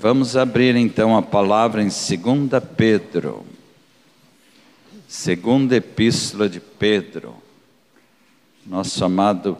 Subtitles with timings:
[0.00, 3.44] Vamos abrir então a palavra em 2 Pedro,
[5.08, 7.34] segunda epístola de Pedro,
[8.64, 9.58] nosso amado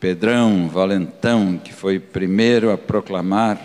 [0.00, 3.60] Pedrão, valentão, que foi primeiro a proclamar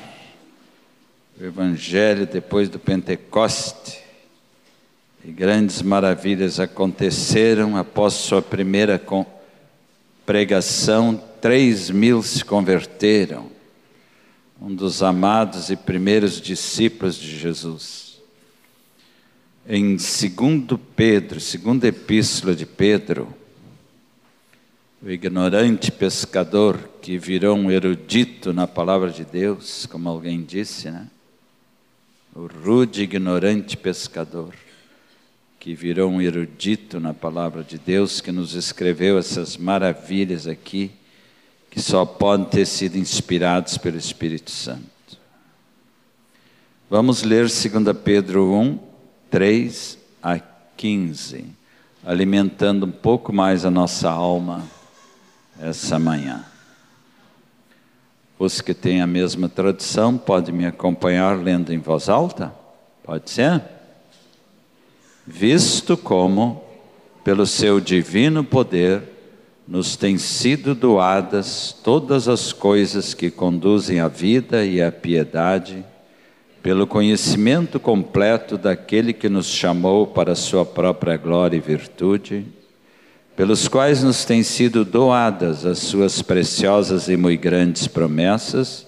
[1.40, 4.04] o Evangelho depois do Pentecoste.
[5.24, 9.02] E grandes maravilhas aconteceram após sua primeira
[10.26, 13.59] pregação, três mil se converteram
[14.62, 18.20] um dos amados e primeiros discípulos de Jesus.
[19.68, 20.02] Em 2
[20.96, 23.34] Pedro, segunda epístola de Pedro,
[25.02, 31.08] o ignorante pescador que virou um erudito na palavra de Deus, como alguém disse, né?
[32.36, 34.54] O rude ignorante pescador
[35.58, 40.92] que virou um erudito na palavra de Deus, que nos escreveu essas maravilhas aqui
[41.70, 44.90] que só podem ter sido inspirados pelo Espírito Santo.
[46.90, 47.62] Vamos ler 2
[48.04, 48.80] Pedro 1,
[49.30, 50.40] 3 a
[50.76, 51.46] 15,
[52.04, 54.68] alimentando um pouco mais a nossa alma
[55.62, 56.46] essa manhã.
[58.40, 62.54] Os que têm a mesma tradução podem me acompanhar lendo em voz alta?
[63.04, 63.62] Pode ser?
[65.28, 66.64] Visto como,
[67.24, 69.19] pelo seu divino poder,
[69.70, 75.86] nos têm sido doadas todas as coisas que conduzem à vida e à piedade,
[76.64, 82.48] pelo conhecimento completo daquele que nos chamou para sua própria glória e virtude,
[83.36, 88.88] pelos quais nos têm sido doadas as suas preciosas e muito grandes promessas,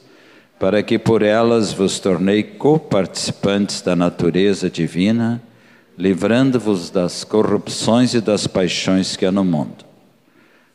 [0.60, 5.44] para que por elas vos tornei coparticipantes da natureza divina,
[5.96, 9.91] livrando-vos das corrupções e das paixões que há no mundo.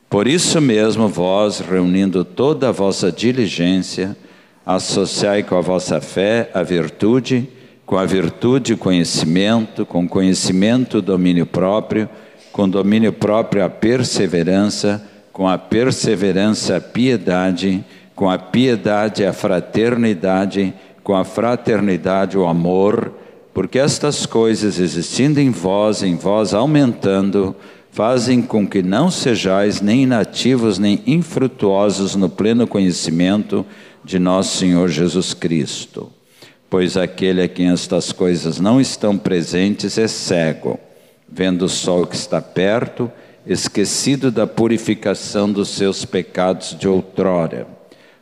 [0.08, 4.16] Por isso mesmo, vós, reunindo toda a vossa diligência,
[4.64, 7.48] associai com a vossa fé a virtude,
[7.84, 12.08] com a virtude o conhecimento, com conhecimento o domínio próprio,
[12.52, 20.72] com domínio próprio a perseverança, com a perseverança a piedade, com a piedade a fraternidade,
[21.04, 23.12] com a fraternidade o amor,
[23.52, 27.54] porque estas coisas existindo em vós, em vós aumentando,
[27.96, 33.64] fazem com que não sejais nem inativos nem infrutuosos no pleno conhecimento
[34.04, 36.12] de nosso Senhor Jesus Cristo.
[36.68, 40.78] Pois aquele a quem estas coisas não estão presentes é cego,
[41.26, 43.10] vendo o sol que está perto,
[43.46, 47.66] esquecido da purificação dos seus pecados de outrora.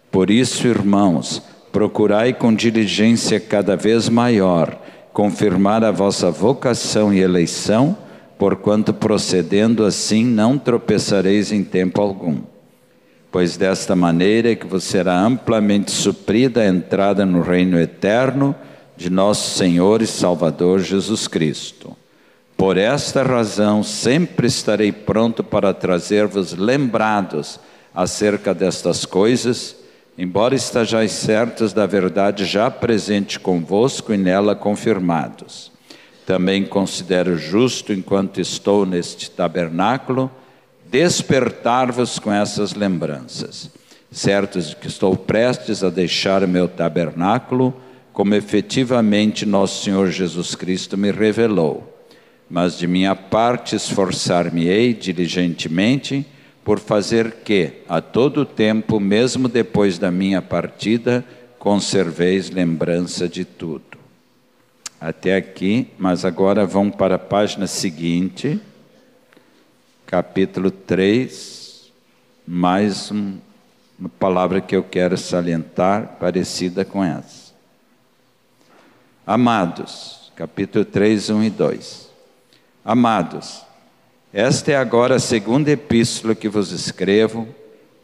[0.08, 1.42] Por isso, irmãos,
[1.72, 4.80] procurai com diligência cada vez maior
[5.12, 8.03] confirmar a vossa vocação e eleição
[8.38, 12.38] porquanto procedendo assim não tropeçareis em tempo algum.
[13.30, 18.54] Pois desta maneira é que você será amplamente suprida a entrada no reino eterno
[18.96, 21.96] de nosso Senhor e Salvador Jesus Cristo.
[22.56, 27.58] Por esta razão, sempre estarei pronto para trazer-vos lembrados
[27.92, 29.74] acerca destas coisas,
[30.16, 35.73] embora estejais certos da verdade já presente convosco e nela confirmados
[36.26, 40.30] também considero justo, enquanto estou neste tabernáculo,
[40.90, 43.70] despertar-vos com essas lembranças,
[44.10, 47.74] certos de que estou prestes a deixar meu tabernáculo,
[48.12, 51.90] como efetivamente nosso Senhor Jesus Cristo me revelou.
[52.48, 56.24] Mas de minha parte esforçar-me-ei diligentemente
[56.64, 61.24] por fazer que, a todo tempo, mesmo depois da minha partida,
[61.58, 63.93] conserveis lembrança de tudo
[65.00, 68.60] até aqui, mas agora vão para a página seguinte,
[70.06, 71.92] capítulo 3,
[72.46, 73.36] mais um,
[73.98, 77.52] uma palavra que eu quero salientar, parecida com essa.
[79.26, 82.10] Amados, capítulo 3, 1 e 2.
[82.84, 83.62] Amados,
[84.32, 87.48] esta é agora a segunda epístola que vos escrevo,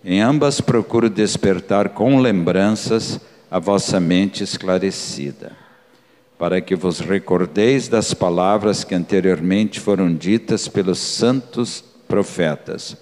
[0.05, 3.21] em ambas procuro despertar com lembranças
[3.51, 5.70] a vossa mente esclarecida
[6.41, 12.97] para que vos recordeis das palavras que anteriormente foram ditas pelos santos profetas,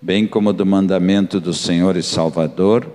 [0.00, 2.88] bem como do mandamento do Senhor e Salvador,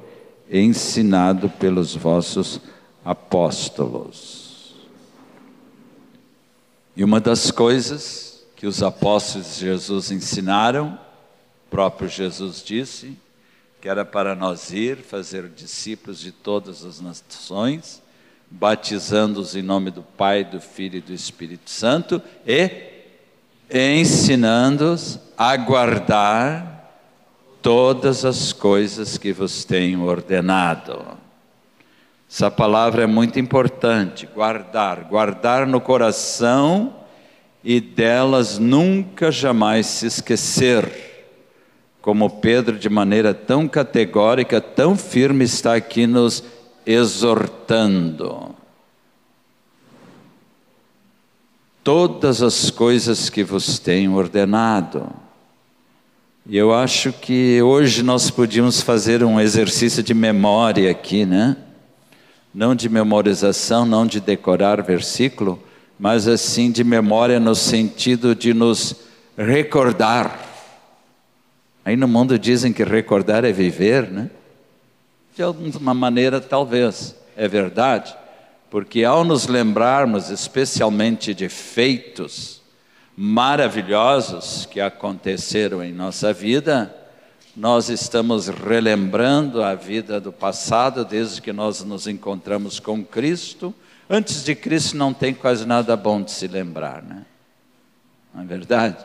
[0.49, 2.61] ensinado pelos vossos
[3.03, 4.73] apóstolos.
[6.95, 10.97] E uma das coisas que os apóstolos de Jesus ensinaram,
[11.67, 13.17] o próprio Jesus disse,
[13.81, 18.01] que era para nós ir fazer discípulos de todas as nações,
[18.49, 22.69] batizando-os em nome do Pai, do Filho e do Espírito Santo e
[23.71, 26.79] ensinando-os a guardar
[27.61, 31.05] todas as coisas que vos tenho ordenado.
[32.29, 36.95] Essa palavra é muito importante, guardar, guardar no coração
[37.63, 41.09] e delas nunca jamais se esquecer.
[42.01, 46.43] Como Pedro, de maneira tão categórica, tão firme, está aqui nos
[46.91, 48.55] exortando.
[51.83, 55.07] Todas as coisas que vos tenho ordenado.
[56.47, 61.57] E eu acho que hoje nós podíamos fazer um exercício de memória aqui, né?
[62.51, 65.61] Não de memorização, não de decorar versículo,
[65.99, 68.95] mas assim de memória no sentido de nos
[69.37, 70.43] recordar.
[71.85, 74.31] Aí no mundo dizem que recordar é viver, né?
[75.39, 78.13] De alguma maneira, talvez, é verdade,
[78.69, 82.61] porque ao nos lembrarmos especialmente de feitos
[83.15, 86.93] maravilhosos que aconteceram em nossa vida,
[87.55, 93.73] nós estamos relembrando a vida do passado desde que nós nos encontramos com Cristo
[94.09, 97.25] Antes de Cristo não tem quase nada bom de se lembrar, né?
[98.33, 98.97] Não é verdade?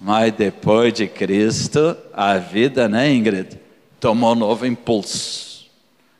[0.00, 3.58] Mas depois de Cristo, a vida, né, Ingrid,
[4.04, 5.64] tomou um novo impulso.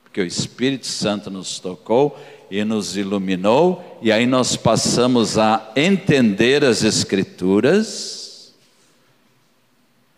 [0.03, 2.19] Porque o Espírito Santo nos tocou
[2.51, 8.55] e nos iluminou, e aí nós passamos a entender as Escrituras,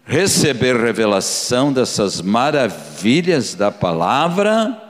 [0.05, 4.83] receber revelação dessas maravilhas da palavra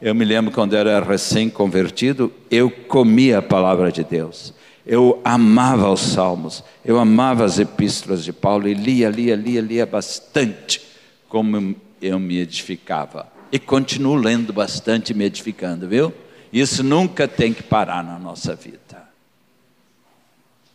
[0.00, 4.54] eu me lembro quando eu era recém-convertido, eu comia a palavra de Deus.
[4.86, 9.84] Eu amava os salmos, eu amava as epístolas de Paulo e lia, lia, lia, lia
[9.84, 10.80] bastante,
[11.28, 13.26] como eu me edificava.
[13.52, 16.12] E continuo lendo bastante, me edificando, viu?
[16.52, 18.80] Isso nunca tem que parar na nossa vida.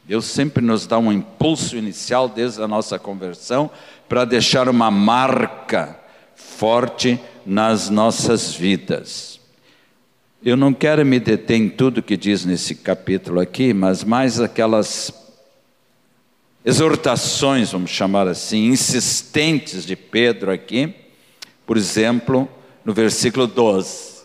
[0.04, 3.72] Deus sempre nos dá um impulso inicial desde a nossa conversão
[4.08, 6.00] para deixar uma marca
[6.36, 9.40] forte nas nossas vidas.
[10.44, 15.12] Eu não quero me deter em tudo que diz nesse capítulo aqui, mas mais aquelas
[16.64, 20.94] exortações, vamos chamar assim, insistentes de Pedro aqui,
[21.66, 22.48] por exemplo,
[22.84, 24.16] no versículo 12.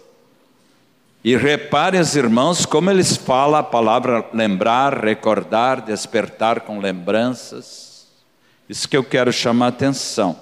[1.22, 8.06] E reparem os irmãos como eles falam a palavra lembrar, recordar, despertar com lembranças.
[8.69, 10.38] Isso que eu quero chamar a atenção.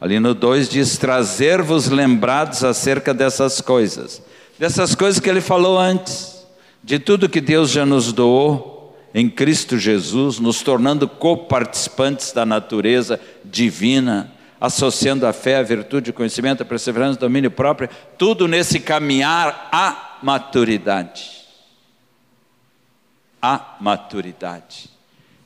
[0.00, 4.22] Ali no 2 diz: trazer-vos lembrados acerca dessas coisas,
[4.58, 6.46] dessas coisas que ele falou antes,
[6.82, 13.18] de tudo que Deus já nos doou em Cristo Jesus, nos tornando coparticipantes da natureza
[13.44, 18.80] divina, associando a fé, a virtude, o conhecimento, a perseverança, o domínio próprio, tudo nesse
[18.80, 21.38] caminhar à maturidade.
[23.40, 24.90] A maturidade,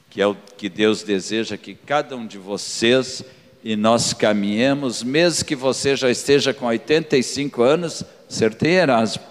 [0.09, 3.23] que é o que Deus deseja que cada um de vocês
[3.63, 9.23] e nós caminhemos, mesmo que você já esteja com 85 anos, acertei Erasmo,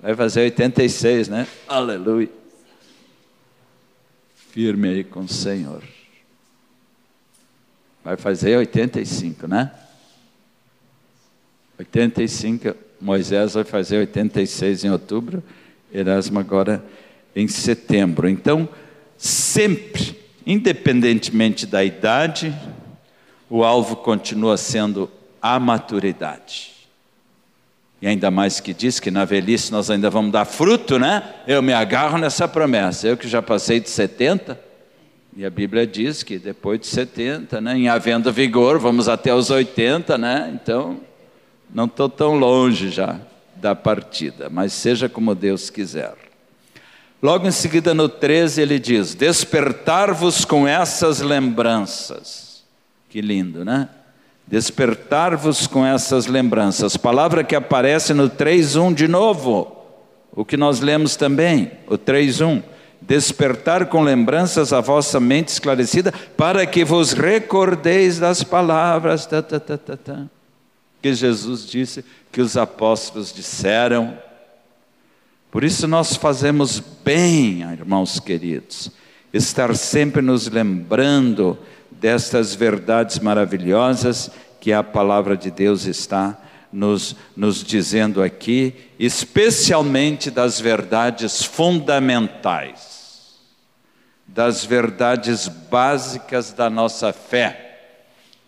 [0.00, 1.46] vai fazer 86, né?
[1.68, 2.28] Aleluia.
[4.50, 5.82] Firme aí com o Senhor.
[8.04, 9.70] Vai fazer 85, né?
[11.78, 15.42] 85, Moisés vai fazer 86 em outubro,
[15.92, 16.84] Erasmo agora
[17.34, 18.28] em setembro.
[18.28, 18.68] Então,
[19.16, 22.54] sempre, independentemente da idade,
[23.48, 25.10] o alvo continua sendo
[25.40, 26.72] a maturidade.
[28.00, 31.22] E ainda mais que diz que na velhice nós ainda vamos dar fruto, né?
[31.46, 33.06] Eu me agarro nessa promessa.
[33.06, 34.58] Eu que já passei de 70,
[35.34, 39.48] e a Bíblia diz que depois de 70, né, em havendo vigor, vamos até os
[39.50, 40.50] 80, né?
[40.54, 41.00] Então,
[41.72, 43.18] não estou tão longe já
[43.56, 46.14] da partida, mas seja como Deus quiser.
[47.22, 52.64] Logo em seguida, no 13, ele diz: Despertar-vos com essas lembranças.
[53.08, 53.88] Que lindo, né?
[54.46, 56.96] Despertar-vos com essas lembranças.
[56.96, 59.78] Palavra que aparece no 3:1 de novo.
[60.32, 62.62] O que nós lemos também, o 3:1.
[63.06, 69.58] Despertar com lembranças a vossa mente esclarecida, para que vos recordeis das palavras tá, tá,
[69.58, 70.26] tá, tá, tá,
[71.00, 74.16] que Jesus disse, que os apóstolos disseram.
[75.50, 78.90] Por isso nós fazemos bem, irmãos queridos,
[79.32, 81.58] estar sempre nos lembrando
[81.90, 84.30] destas verdades maravilhosas
[84.60, 86.38] que a palavra de Deus está
[86.72, 93.40] nos, nos dizendo aqui, especialmente das verdades fundamentais,
[94.26, 97.68] das verdades básicas da nossa fé.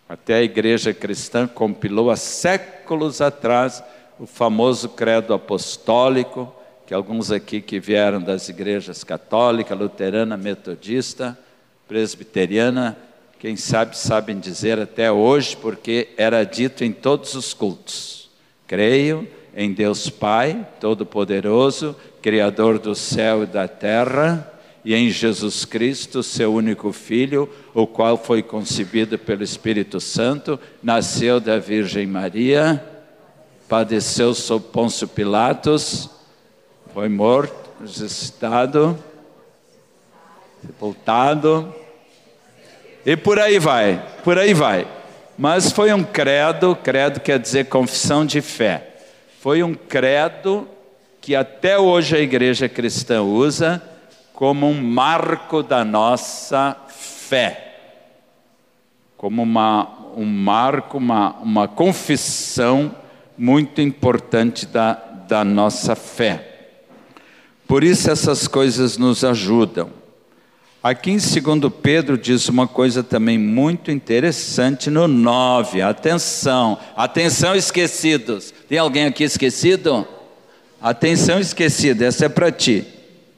[0.09, 3.83] Até a igreja cristã compilou há séculos atrás
[4.19, 6.53] o famoso credo apostólico,
[6.85, 11.37] que alguns aqui que vieram das igrejas católica, luterana, metodista,
[11.87, 12.97] presbiteriana,
[13.45, 18.27] quem sabe sabem dizer até hoje, porque era dito em todos os cultos.
[18.65, 24.51] Creio em Deus Pai Todo-Poderoso, Criador do céu e da terra,
[24.83, 31.39] e em Jesus Cristo, seu único Filho, o qual foi concebido pelo Espírito Santo, nasceu
[31.39, 32.83] da Virgem Maria,
[33.69, 36.09] padeceu sob Pôncio Pilatos,
[36.95, 38.97] foi morto, ressuscitado,
[40.65, 41.84] sepultado,
[43.05, 44.87] e por aí vai, por aí vai.
[45.37, 48.95] Mas foi um credo, credo quer dizer confissão de fé.
[49.41, 50.67] Foi um credo
[51.21, 53.81] que até hoje a igreja cristã usa
[54.33, 57.75] como um marco da nossa fé.
[59.17, 62.95] Como uma, um marco, uma, uma confissão
[63.37, 64.93] muito importante da,
[65.27, 66.69] da nossa fé.
[67.67, 70.04] Por isso essas coisas nos ajudam.
[70.85, 75.81] Aqui em 2 Pedro diz uma coisa também muito interessante no 9.
[75.81, 78.53] Atenção, atenção esquecidos.
[78.69, 80.07] Tem alguém aqui esquecido?
[80.79, 82.85] Atenção esquecido, essa é para ti.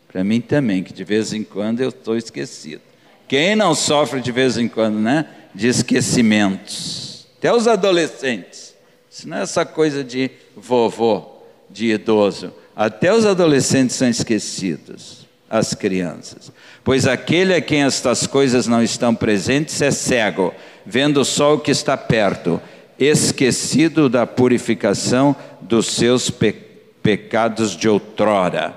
[0.09, 2.81] Para mim também, que de vez em quando eu estou esquecido.
[3.29, 5.25] Quem não sofre de vez em quando, né?
[5.55, 7.29] De esquecimentos.
[7.37, 8.75] Até os adolescentes.
[9.09, 11.23] Isso não é essa coisa de vovô,
[11.69, 12.53] de idoso.
[12.75, 16.51] Até os adolescentes são esquecidos, as crianças.
[16.83, 20.53] Pois aquele a quem estas coisas não estão presentes é cego,
[20.85, 22.61] vendo só o que está perto,
[22.99, 26.65] esquecido da purificação dos seus pe
[27.01, 28.75] pecados de outrora.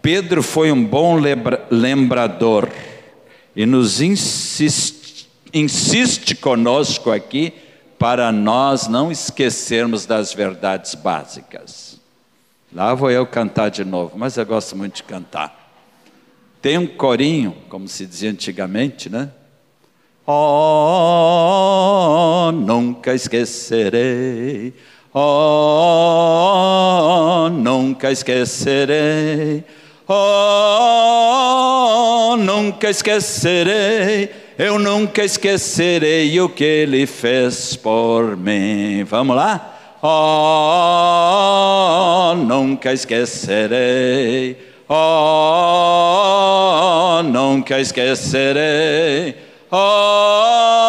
[0.00, 1.20] Pedro foi um bom
[1.70, 2.70] lembrador
[3.54, 7.52] e nos insiste, insiste conosco aqui
[7.98, 12.00] para nós não esquecermos das verdades básicas.
[12.72, 15.65] Lá vou eu cantar de novo, mas eu gosto muito de cantar.
[16.66, 19.30] Tem um corinho, como se dizia antigamente, né?
[20.26, 20.90] Oh,
[22.52, 24.74] nunca esquecerei.
[25.14, 26.28] Oh,
[27.52, 29.62] nunca esquecerei.
[30.08, 34.28] Oh, nunca esquecerei.
[34.58, 39.04] Eu nunca esquecerei o que ele fez por mim.
[39.04, 39.98] Vamos lá?
[40.02, 44.74] Oh, nunca esquecerei.
[44.88, 45.02] Oh,
[47.24, 49.34] nunca esquecerei.
[49.70, 50.84] Oh,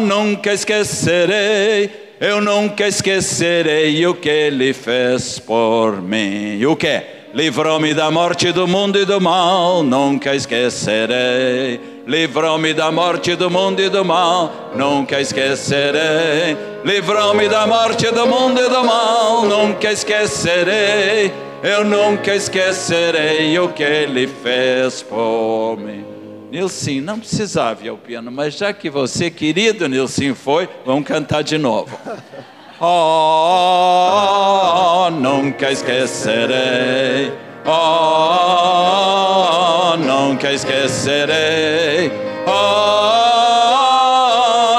[0.00, 2.02] nunca esquecerei.
[2.20, 6.64] Eu nunca esquecerei o que ele fez por mim.
[6.64, 7.02] O que?
[7.34, 11.80] Livrou-me da morte do mundo e do mal, nunca esquecerei.
[12.06, 16.56] Livrou-me da morte do mundo e do mal, nunca esquecerei.
[16.84, 21.32] Livrou-me da morte do mundo e do mal, nunca esquecerei.
[21.62, 26.04] Eu nunca esquecerei o que ele fez por mim.
[26.50, 31.42] Nilson, não precisava ir ao piano, mas já que você, querido Nilson, foi, vamos cantar
[31.42, 31.96] de novo.
[32.84, 32.98] Oh,
[35.08, 37.32] nunca esquecerei.
[37.64, 38.82] Oh,
[39.98, 42.10] nunca esquecerei.
[42.44, 43.30] Oh,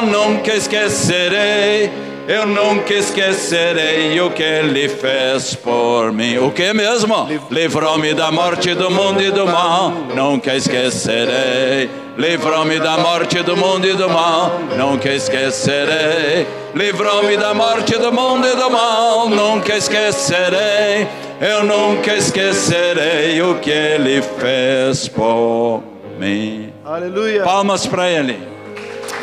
[0.01, 2.02] nunca esquecerei.
[2.27, 6.37] Eu nunca esquecerei o que ele fez por mim.
[6.37, 7.27] O que mesmo?
[7.51, 9.91] Livrou-me da morte do mundo e do mal.
[10.15, 11.89] Nunca esquecerei.
[12.17, 16.45] Livrou-me da morte do mundo e do mal, nunca esquecerei.
[16.75, 21.07] Livrou-me da morte do mundo e do mal, nunca esquecerei.
[21.41, 25.83] Eu nunca esquecerei o que ele fez por
[26.19, 26.71] mim.
[26.85, 27.43] Aleluia.
[27.43, 28.39] Palmas para ele.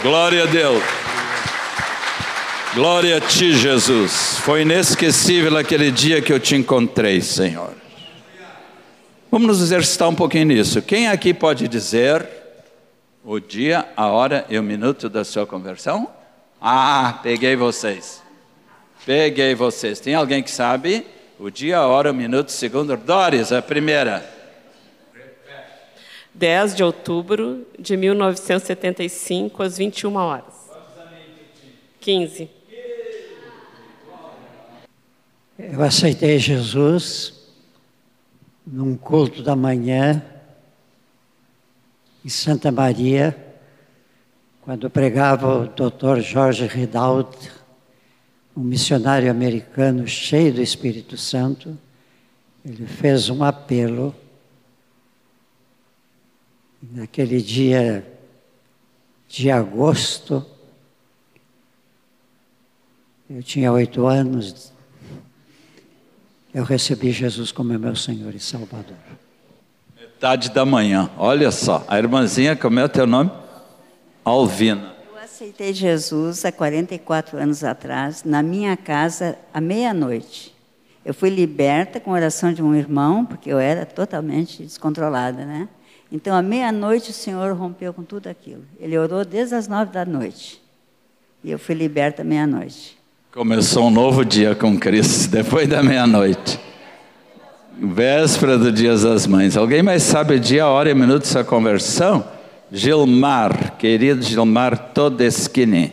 [0.03, 0.83] Glória a Deus.
[2.73, 4.39] Glória a ti, Jesus.
[4.39, 7.75] Foi inesquecível aquele dia que eu te encontrei, Senhor.
[9.29, 10.81] Vamos nos exercitar um pouquinho nisso.
[10.81, 12.25] Quem aqui pode dizer
[13.25, 16.09] o dia, a hora e o minuto da sua conversão?
[16.61, 18.23] Ah, peguei vocês.
[19.05, 19.99] Peguei vocês.
[19.99, 21.05] Tem alguém que sabe?
[21.41, 22.97] O dia, a hora, o minuto, segundo.
[22.97, 24.25] Doris, a primeira.
[26.33, 30.55] 10 de outubro de 1975, às 21 horas.
[32.01, 32.60] 15.
[35.63, 37.35] Eu aceitei Jesus
[38.67, 40.25] num culto da manhã
[42.25, 43.37] em Santa Maria,
[44.63, 46.21] quando pregava o Dr.
[46.23, 47.53] Jorge Ridaut,
[48.57, 51.79] um missionário americano cheio do Espírito Santo,
[52.65, 54.15] ele fez um apelo.
[56.91, 58.11] Naquele dia
[59.29, 60.43] de agosto,
[63.29, 64.73] eu tinha oito anos,
[66.53, 68.97] eu recebi Jesus como meu Senhor e Salvador
[70.21, 71.11] metade da manhã.
[71.17, 73.31] Olha só, a irmãzinha, como é o teu nome?
[74.23, 74.95] Alvina.
[75.11, 80.55] Eu aceitei Jesus há 44 anos atrás, na minha casa, à meia-noite.
[81.03, 85.67] Eu fui liberta com a oração de um irmão, porque eu era totalmente descontrolada, né?
[86.13, 88.65] Então, à meia-noite, o Senhor rompeu com tudo aquilo.
[88.79, 90.61] Ele orou desde as nove da noite.
[91.43, 93.00] E eu fui liberta à meia-noite.
[93.33, 96.59] Começou um novo dia com Cristo, depois da meia-noite.
[97.81, 99.57] Véspera do Dia das Mães.
[99.57, 102.25] Alguém mais sabe o dia, a hora e minuto dessa conversão?
[102.73, 105.93] Gilmar, querido Gilmar Todeschini.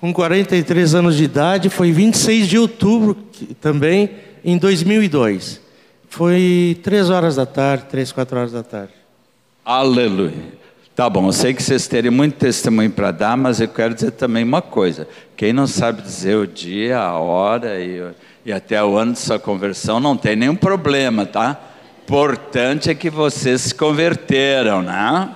[0.00, 3.16] Com 43 anos de idade, foi 26 de outubro
[3.60, 4.10] também,
[4.44, 5.60] em 2002.
[6.08, 8.92] Foi três horas da tarde, três, quatro horas da tarde.
[9.64, 10.63] Aleluia.
[10.94, 14.12] Tá bom, eu sei que vocês terem muito testemunho para dar, mas eu quero dizer
[14.12, 15.08] também uma coisa.
[15.36, 18.00] Quem não sabe dizer o dia, a hora e,
[18.46, 21.60] e até o ano de sua conversão, não tem nenhum problema, tá?
[22.04, 25.34] Importante é que vocês se converteram, né?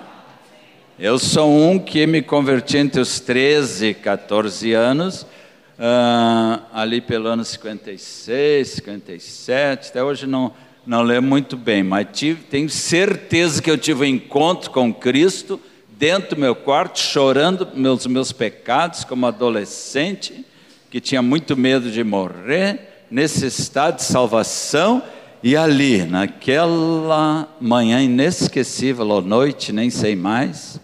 [0.96, 7.26] Eu sou um que me converti entre os 13 e 14 anos, uh, ali pelo
[7.26, 10.52] ano 56, 57, até hoje não
[10.88, 15.60] não lembro muito bem, mas tive, tenho certeza que eu tive um encontro com Cristo
[15.90, 20.46] dentro do meu quarto, chorando meus meus pecados como adolescente,
[20.90, 25.02] que tinha muito medo de morrer, necessidade de salvação,
[25.42, 30.80] e ali, naquela manhã inesquecível, ou noite, nem sei mais,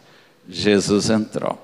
[0.46, 1.58] Jesus entrou.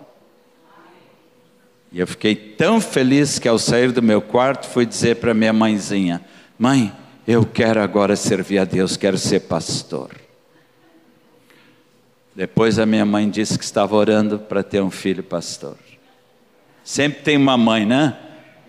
[1.92, 5.52] E eu fiquei tão feliz que ao sair do meu quarto fui dizer para minha
[5.52, 6.22] mãezinha:
[6.58, 6.90] Mãe,
[7.30, 10.10] eu quero agora servir a Deus, quero ser pastor.
[12.34, 15.76] Depois a minha mãe disse que estava orando para ter um filho pastor.
[16.82, 18.16] Sempre tem uma mãe, né?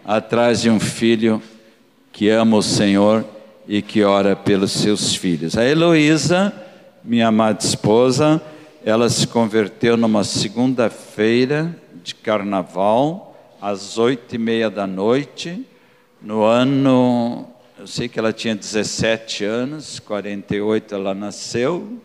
[0.06, 1.42] Atrás de um filho
[2.12, 3.26] que ama o Senhor
[3.68, 5.58] e que ora pelos seus filhos.
[5.58, 6.54] A Heloísa,
[7.04, 8.40] minha amada esposa,
[8.86, 15.66] ela se converteu numa segunda-feira de carnaval, às oito e meia da noite,
[16.22, 17.51] no ano
[17.82, 22.00] eu sei que ela tinha 17 anos, 48 ela nasceu,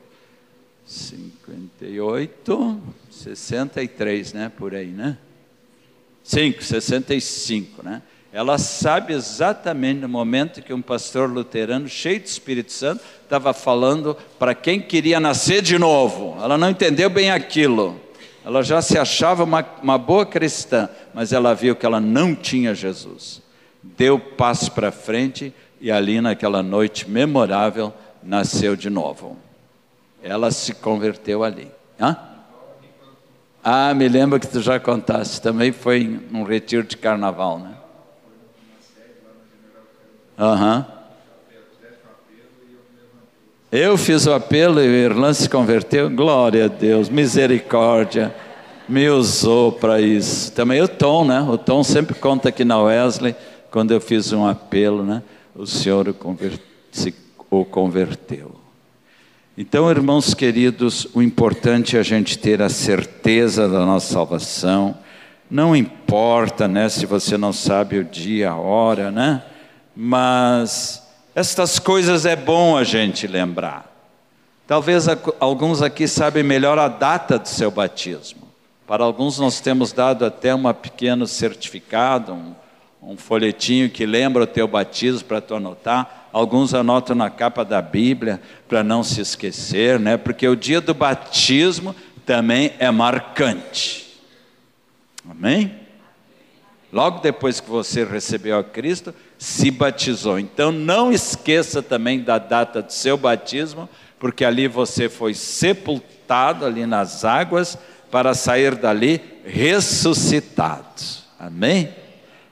[0.87, 4.51] 58, 63, né?
[4.57, 5.19] Por aí, né?
[6.23, 8.01] 5, 65, né?
[8.33, 14.17] Ela sabe exatamente no momento que um pastor luterano, cheio de Espírito Santo, estava falando
[14.39, 16.39] para quem queria nascer de novo.
[16.43, 18.01] Ela não entendeu bem aquilo.
[18.43, 22.75] Ela já se achava uma, uma boa cristã, mas ela viu que ela não tinha
[22.75, 23.45] Jesus.
[23.97, 29.37] Deu passo para frente e ali naquela noite memorável nasceu de novo.
[30.23, 31.71] Ela se converteu ali.
[32.01, 32.17] Hã?
[33.63, 37.75] Ah, me lembro que tu já contaste, também foi num retiro de carnaval, né?
[40.39, 40.87] Aham.
[40.89, 40.97] Uhum.
[43.73, 46.09] Eu fiz o apelo e o Irlã se converteu.
[46.09, 48.33] Glória a Deus, misericórdia.
[48.89, 50.53] Me usou para isso.
[50.53, 51.41] Também o Tom, né?
[51.41, 53.35] O Tom sempre conta aqui na Wesley,
[53.77, 55.23] quando eu fiz um apelo, né?
[55.55, 56.09] o Senhor
[57.51, 58.57] o converteu.
[59.59, 64.97] Então, irmãos queridos, o importante é a gente ter a certeza da nossa salvação.
[65.51, 69.43] Não importa, né, se você não sabe o dia, a hora, né?
[69.95, 73.95] Mas estas coisas é bom a gente lembrar.
[74.67, 75.07] Talvez
[75.39, 78.49] alguns aqui sabem melhor a data do seu batismo.
[78.87, 82.55] Para alguns nós temos dado até um pequeno certificado, um,
[83.03, 86.29] um folhetinho que lembra o teu batismo para tu anotar.
[86.33, 90.17] Alguns anotam na capa da Bíblia para não se esquecer, né?
[90.17, 94.21] Porque o dia do batismo também é marcante.
[95.29, 95.75] Amém?
[96.93, 100.39] Logo depois que você recebeu a Cristo, se batizou.
[100.39, 106.87] Então não esqueça também da data do seu batismo, porque ali você foi sepultado ali
[106.87, 107.79] nas águas
[108.11, 110.85] para sair dali ressuscitado.
[111.39, 111.91] Amém?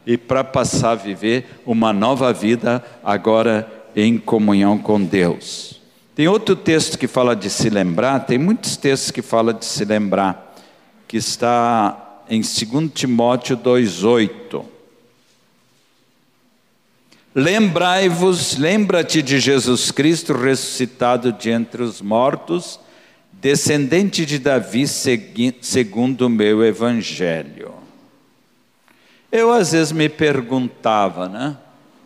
[0.06, 5.80] E para passar a viver uma nova vida agora em comunhão com Deus.
[6.14, 9.84] Tem outro texto que fala de se lembrar, tem muitos textos que falam de se
[9.84, 10.54] lembrar,
[11.08, 14.64] que está em 2 Timóteo 2,8.
[17.34, 22.78] Lembrai-vos, lembra-te de Jesus Cristo ressuscitado de entre os mortos,
[23.32, 27.83] descendente de Davi, segundo o meu evangelho.
[29.36, 31.58] Eu às vezes me perguntava, né?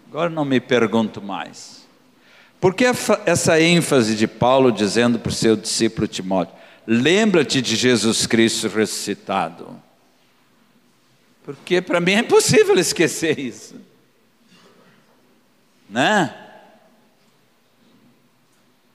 [0.09, 1.87] Agora não me pergunto mais.
[2.59, 2.87] Por que
[3.27, 6.55] essa ênfase de Paulo dizendo para o seu discípulo Timóteo:
[6.87, 9.79] lembra-te de Jesus Cristo ressuscitado?
[11.45, 13.77] Porque para mim é impossível esquecer isso.
[15.87, 16.35] Né?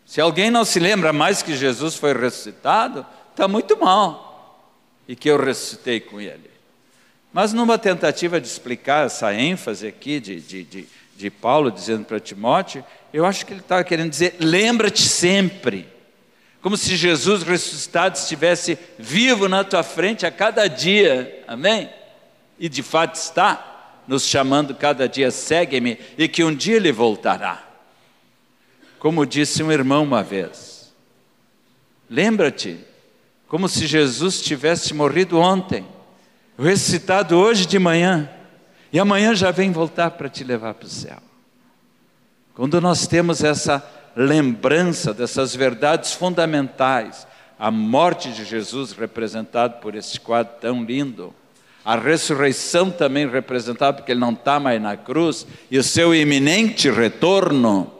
[0.08, 4.60] Se alguém não se lembra mais que Jesus foi ressuscitado, está muito mal.
[5.08, 6.53] E que eu ressuscitei com ele.
[7.34, 12.19] Mas numa tentativa de explicar essa ênfase aqui, de, de, de, de Paulo dizendo para
[12.19, 15.91] Timóteo, eu acho que ele estava querendo dizer: lembra-te sempre.
[16.62, 21.89] Como se Jesus ressuscitado estivesse vivo na tua frente a cada dia, amém?
[22.58, 27.67] E de fato está, nos chamando cada dia, segue-me, e que um dia ele voltará.
[28.98, 30.93] Como disse um irmão uma vez,
[32.10, 32.78] lembra-te,
[33.48, 35.86] como se Jesus tivesse morrido ontem,
[36.58, 38.30] ressuscitado hoje de manhã,
[38.92, 41.18] e amanhã já vem voltar para te levar para o céu.
[42.54, 43.84] Quando nós temos essa
[44.16, 47.26] lembrança dessas verdades fundamentais,
[47.58, 51.34] a morte de Jesus representado por esse quadro tão lindo,
[51.84, 56.89] a ressurreição também representada porque ele não está mais na cruz, e o seu iminente
[56.89, 57.92] retorno,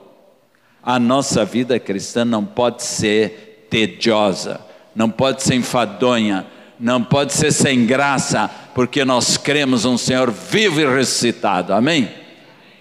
[0.82, 4.60] a nossa vida cristã não pode ser tediosa,
[4.94, 6.46] não pode ser enfadonha,
[6.78, 11.72] não pode ser sem graça, porque nós cremos um Senhor vivo e ressuscitado.
[11.72, 12.10] Amém?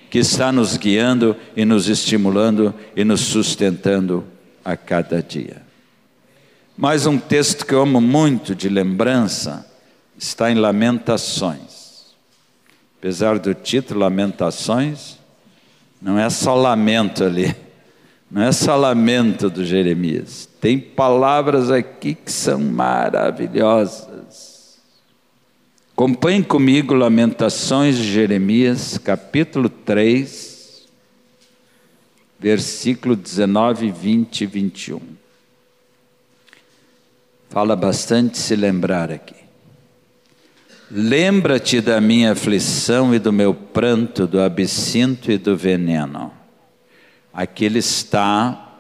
[0.10, 4.26] Que está nos guiando e nos estimulando e nos sustentando
[4.64, 5.62] a cada dia.
[6.76, 9.66] Mais um texto que eu amo muito de lembrança
[10.18, 12.14] está em Lamentações.
[12.98, 15.20] Apesar do título Lamentações,
[16.02, 17.56] não é só lamento ali,
[18.34, 20.50] não é só lamento do Jeremias.
[20.60, 24.80] Tem palavras aqui que são maravilhosas.
[25.94, 30.88] Acompanhe comigo Lamentações de Jeremias, capítulo 3,
[32.40, 35.00] versículo 19, 20 e 21.
[37.52, 39.36] Fala bastante se lembrar aqui.
[40.90, 46.42] Lembra-te da minha aflição e do meu pranto, do absinto e do veneno.
[47.34, 48.74] Aqui ele está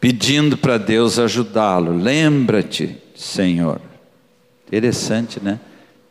[0.00, 1.96] pedindo para Deus ajudá-lo.
[1.96, 3.80] Lembra-te, Senhor.
[4.66, 5.60] Interessante, né?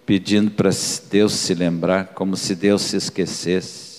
[0.05, 0.69] Pedindo para
[1.09, 3.91] Deus se lembrar, como se Deus se esquecesse.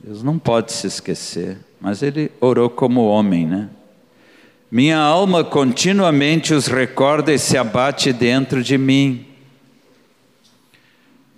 [0.00, 3.68] Deus não pode se esquecer, mas ele orou como homem, né?
[4.70, 9.26] Minha alma continuamente os recorda e se abate dentro de mim.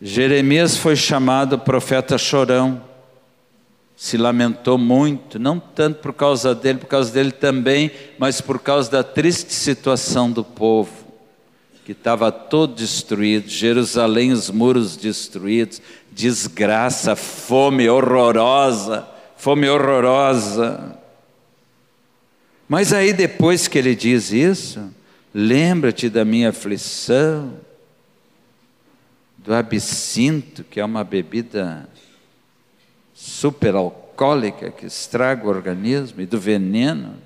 [0.00, 2.82] Jeremias foi chamado profeta chorão
[4.00, 8.90] se lamentou muito, não tanto por causa dele, por causa dele também, mas por causa
[8.90, 10.90] da triste situação do povo,
[11.84, 20.96] que estava todo destruído, Jerusalém, os muros destruídos, desgraça, fome horrorosa, fome horrorosa.
[22.66, 24.80] Mas aí depois que ele diz isso,
[25.34, 27.52] lembra-te da minha aflição,
[29.44, 31.88] do absinto, que é uma bebida
[33.14, 37.16] super alcoólica que estraga o organismo e do veneno.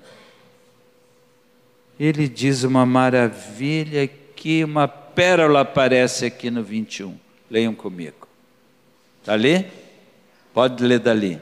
[1.99, 7.17] Ele diz uma maravilha que uma pérola aparece aqui no 21.
[7.51, 8.29] Leiam comigo.
[9.21, 9.67] Está ali?
[10.53, 11.41] Pode ler dali.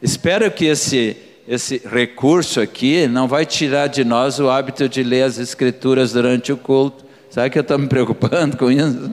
[0.00, 5.22] Espero que esse, esse recurso aqui não vai tirar de nós o hábito de ler
[5.24, 7.04] as escrituras durante o culto.
[7.30, 9.12] Sabe que eu estou me preocupando com isso?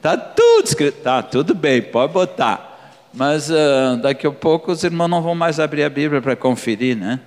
[0.00, 0.96] Está tudo escrito.
[0.96, 2.96] Está tudo bem, pode botar.
[3.12, 6.96] Mas uh, daqui a pouco os irmãos não vão mais abrir a Bíblia para conferir,
[6.96, 7.20] né?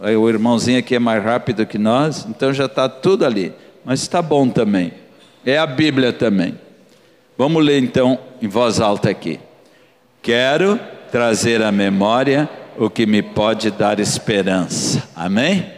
[0.00, 3.52] O irmãozinho aqui é mais rápido que nós, então já está tudo ali.
[3.84, 4.94] Mas está bom também.
[5.44, 6.58] É a Bíblia também.
[7.36, 9.38] Vamos ler então em voz alta aqui.
[10.22, 10.80] Quero
[11.12, 15.06] trazer à memória o que me pode dar esperança.
[15.14, 15.70] Amém?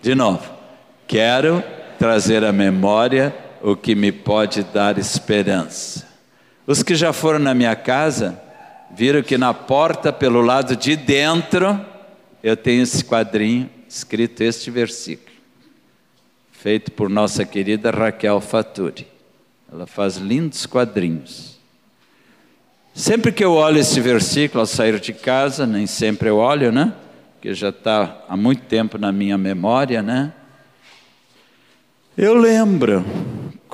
[0.00, 0.50] De novo.
[1.06, 1.62] Quero
[1.98, 6.06] trazer à memória o que me pode dar esperança.
[6.66, 8.38] Os que já foram na minha casa,
[8.90, 11.80] viram que na porta, pelo lado de dentro,
[12.42, 15.34] eu tenho esse quadrinho escrito este versículo,
[16.52, 19.06] feito por nossa querida Raquel Faturi.
[19.72, 21.58] Ela faz lindos quadrinhos.
[22.92, 26.92] Sempre que eu olho esse versículo ao sair de casa, nem sempre eu olho, né?
[27.32, 30.34] Porque já está há muito tempo na minha memória, né?
[32.16, 33.02] Eu lembro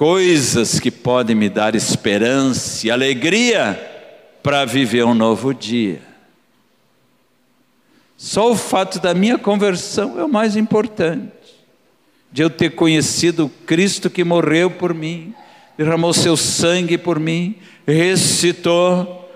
[0.01, 3.79] coisas que podem me dar esperança e alegria
[4.43, 6.01] para viver um novo dia.
[8.17, 11.31] Só o fato da minha conversão é o mais importante,
[12.33, 15.35] de eu ter conhecido Cristo que morreu por mim,
[15.77, 19.31] derramou seu sangue por mim, ressuscitou,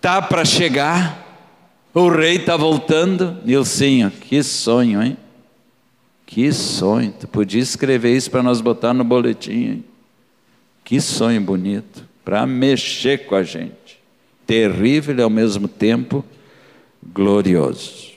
[0.00, 1.54] tá para chegar,
[1.94, 3.38] o rei está voltando.
[3.44, 5.16] Nilcinho, que sonho, hein?
[6.26, 7.12] Que sonho.
[7.12, 9.84] Tu podia escrever isso para nós botar no boletim, hein?
[10.90, 14.02] Que sonho bonito, para mexer com a gente
[14.44, 16.24] terrível e ao mesmo tempo
[17.14, 18.10] glorioso.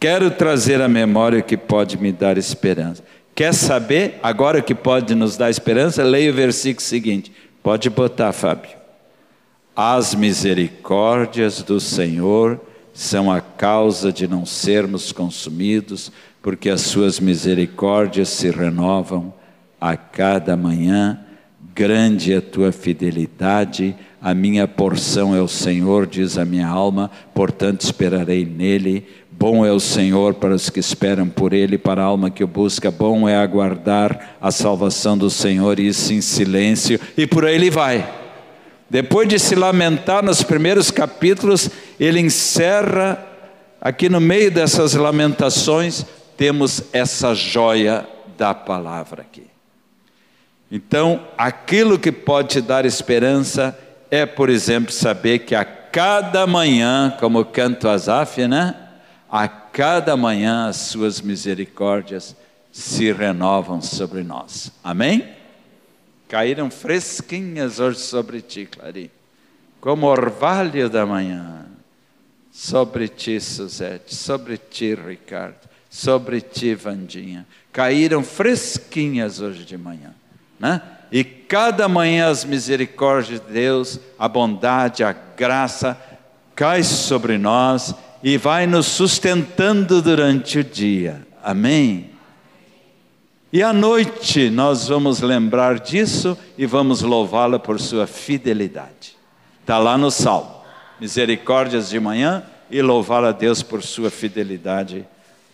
[0.00, 3.04] Quero trazer a memória que pode me dar esperança.
[3.34, 6.02] Quer saber agora que pode nos dar esperança?
[6.02, 7.30] Leia o versículo seguinte.
[7.62, 8.70] Pode botar, Fábio.
[9.76, 12.58] As misericórdias do Senhor
[12.94, 19.34] são a causa de não sermos consumidos, porque as suas misericórdias se renovam
[19.78, 21.26] a cada manhã.
[21.78, 27.08] Grande é a tua fidelidade, a minha porção é o Senhor, diz a minha alma,
[27.32, 29.06] portanto esperarei nele.
[29.30, 32.48] Bom é o Senhor para os que esperam por Ele, para a alma que o
[32.48, 32.90] busca.
[32.90, 38.12] Bom é aguardar a salvação do Senhor, isso em silêncio, e por aí ele vai.
[38.90, 43.24] Depois de se lamentar nos primeiros capítulos, ele encerra,
[43.80, 46.04] aqui no meio dessas lamentações,
[46.36, 48.04] temos essa joia
[48.36, 49.57] da palavra aqui.
[50.70, 53.76] Então, aquilo que pode te dar esperança
[54.10, 58.74] é, por exemplo, saber que a cada manhã, como canta Asaf, né?
[59.30, 62.34] a cada manhã as suas misericórdias
[62.72, 64.72] se renovam sobre nós.
[64.82, 65.28] Amém?
[66.28, 69.10] Caíram fresquinhas hoje sobre ti, Clarim,
[69.80, 71.66] como orvalho da manhã.
[72.50, 77.46] Sobre ti, Suzete, sobre ti, Ricardo, sobre ti, Vandinha.
[77.72, 80.12] Caíram fresquinhas hoje de manhã,
[80.58, 80.82] né?
[81.10, 85.98] E cada manhã as misericórdias de Deus, a bondade, a graça,
[86.54, 91.26] cai sobre nós e vai nos sustentando durante o dia.
[91.42, 92.10] Amém?
[93.50, 99.16] E à noite nós vamos lembrar disso e vamos louvá-la por sua fidelidade.
[99.60, 100.58] Está lá no Salmo.
[101.00, 105.06] Misericórdias de manhã e louvar a Deus por sua fidelidade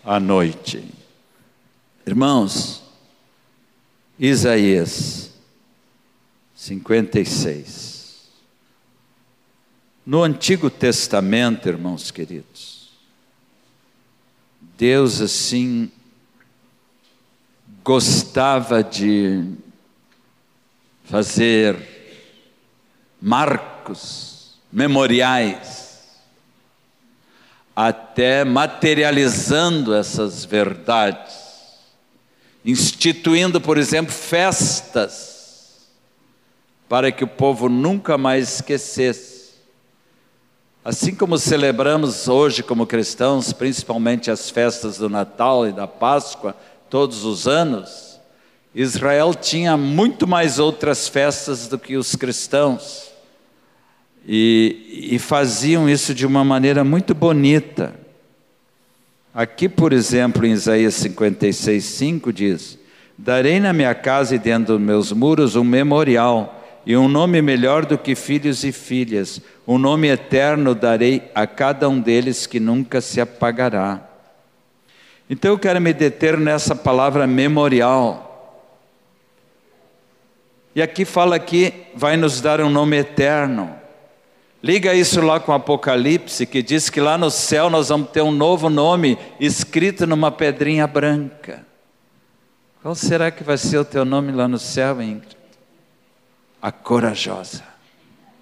[0.04, 0.82] à noite.
[2.06, 2.83] Irmãos,
[4.18, 5.30] Isaías
[6.54, 8.30] 56.
[10.06, 12.90] No Antigo Testamento, irmãos queridos,
[14.76, 15.90] Deus assim
[17.82, 19.52] gostava de
[21.04, 21.76] fazer
[23.20, 26.20] marcos, memoriais,
[27.76, 31.43] até materializando essas verdades,
[32.64, 35.88] instituindo, por exemplo, festas,
[36.88, 39.34] para que o povo nunca mais esquecesse
[40.84, 46.54] Assim como celebramos hoje como cristãos, principalmente as festas do Natal e da Páscoa,
[46.90, 48.20] todos os anos,
[48.74, 53.10] Israel tinha muito mais outras festas do que os cristãos.
[54.28, 57.94] E, e faziam isso de uma maneira muito bonita.
[59.34, 62.78] Aqui, por exemplo, em Isaías 56, 5 diz:
[63.18, 67.84] Darei na minha casa e dentro dos meus muros um memorial e um nome melhor
[67.84, 73.00] do que filhos e filhas, um nome eterno darei a cada um deles que nunca
[73.00, 74.08] se apagará.
[75.28, 78.30] Então eu quero me deter nessa palavra memorial.
[80.76, 83.83] E aqui fala que vai nos dar um nome eterno.
[84.64, 88.30] Liga isso lá com Apocalipse, que diz que lá no céu nós vamos ter um
[88.32, 91.66] novo nome escrito numa pedrinha branca.
[92.80, 95.36] Qual será que vai ser o teu nome lá no céu, Ingrid?
[96.62, 97.62] a corajosa.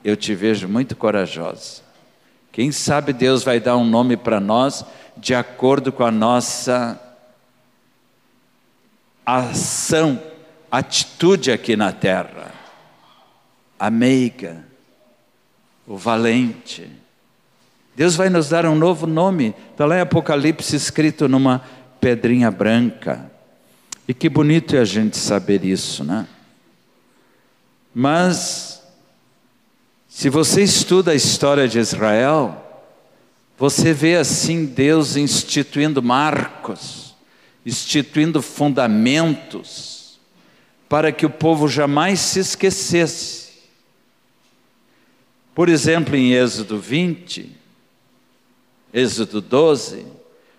[0.04, 1.82] Eu te vejo muito corajosa.
[2.52, 4.84] Quem sabe Deus vai dar um nome para nós
[5.16, 7.00] de acordo com a nossa
[9.26, 10.22] ação,
[10.70, 12.54] atitude aqui na terra.
[13.76, 14.64] A meiga,
[15.92, 16.88] o valente.
[17.94, 19.54] Deus vai nos dar um novo nome.
[19.72, 21.62] Está lá em Apocalipse escrito numa
[22.00, 23.30] pedrinha branca.
[24.08, 26.26] E que bonito é a gente saber isso, né?
[27.94, 28.82] Mas,
[30.08, 32.82] se você estuda a história de Israel,
[33.58, 37.14] você vê assim Deus instituindo marcos,
[37.66, 40.18] instituindo fundamentos,
[40.88, 43.41] para que o povo jamais se esquecesse.
[45.54, 47.50] Por exemplo, em Êxodo 20,
[48.92, 50.06] Êxodo 12,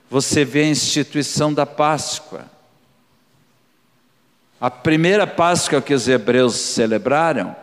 [0.10, 2.46] você vê a instituição da Páscoa.
[4.62, 7.56] A primeira Páscoa que os hebreus celebraram,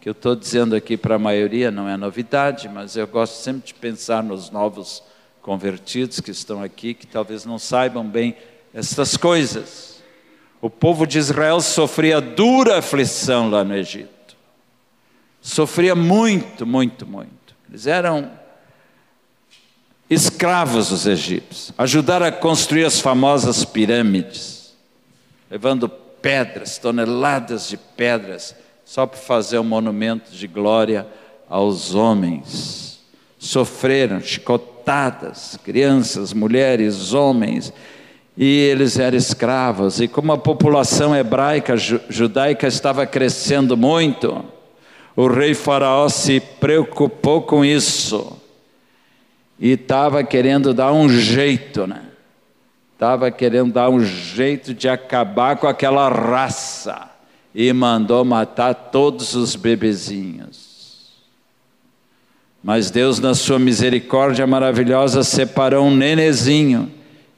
[0.00, 3.66] que eu estou dizendo aqui para a maioria, não é novidade, mas eu gosto sempre
[3.66, 5.02] de pensar nos novos
[5.42, 8.36] convertidos que estão aqui, que talvez não saibam bem
[8.72, 10.00] estas coisas.
[10.60, 14.17] O povo de Israel sofria dura aflição lá no Egito.
[15.48, 17.56] Sofria muito, muito, muito.
[17.70, 18.30] Eles eram
[20.10, 21.72] escravos dos egípcios.
[21.78, 24.76] Ajudaram a construir as famosas pirâmides,
[25.50, 31.06] levando pedras, toneladas de pedras, só para fazer um monumento de glória
[31.48, 33.00] aos homens.
[33.38, 37.72] Sofreram chicotadas, crianças, mulheres, homens,
[38.36, 39.98] e eles eram escravos.
[39.98, 44.44] E como a população hebraica, judaica estava crescendo muito,
[45.20, 48.40] o rei Faraó se preocupou com isso
[49.58, 52.02] e estava querendo dar um jeito, né?
[52.94, 57.10] Estava querendo dar um jeito de acabar com aquela raça
[57.52, 61.08] e mandou matar todos os bebezinhos.
[62.62, 66.92] Mas Deus, na sua misericórdia maravilhosa, separou um nenezinho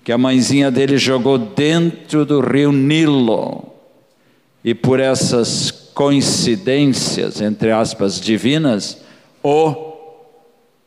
[0.04, 3.72] que a mãezinha dele jogou dentro do rio Nilo.
[4.62, 8.98] E por essas coincidências, entre aspas, divinas,
[9.42, 9.90] o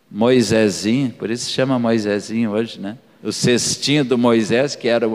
[0.10, 2.98] Moisésinho, por isso se chama Moisésinho hoje, né?
[3.24, 5.10] O cestinho do Moisés, que era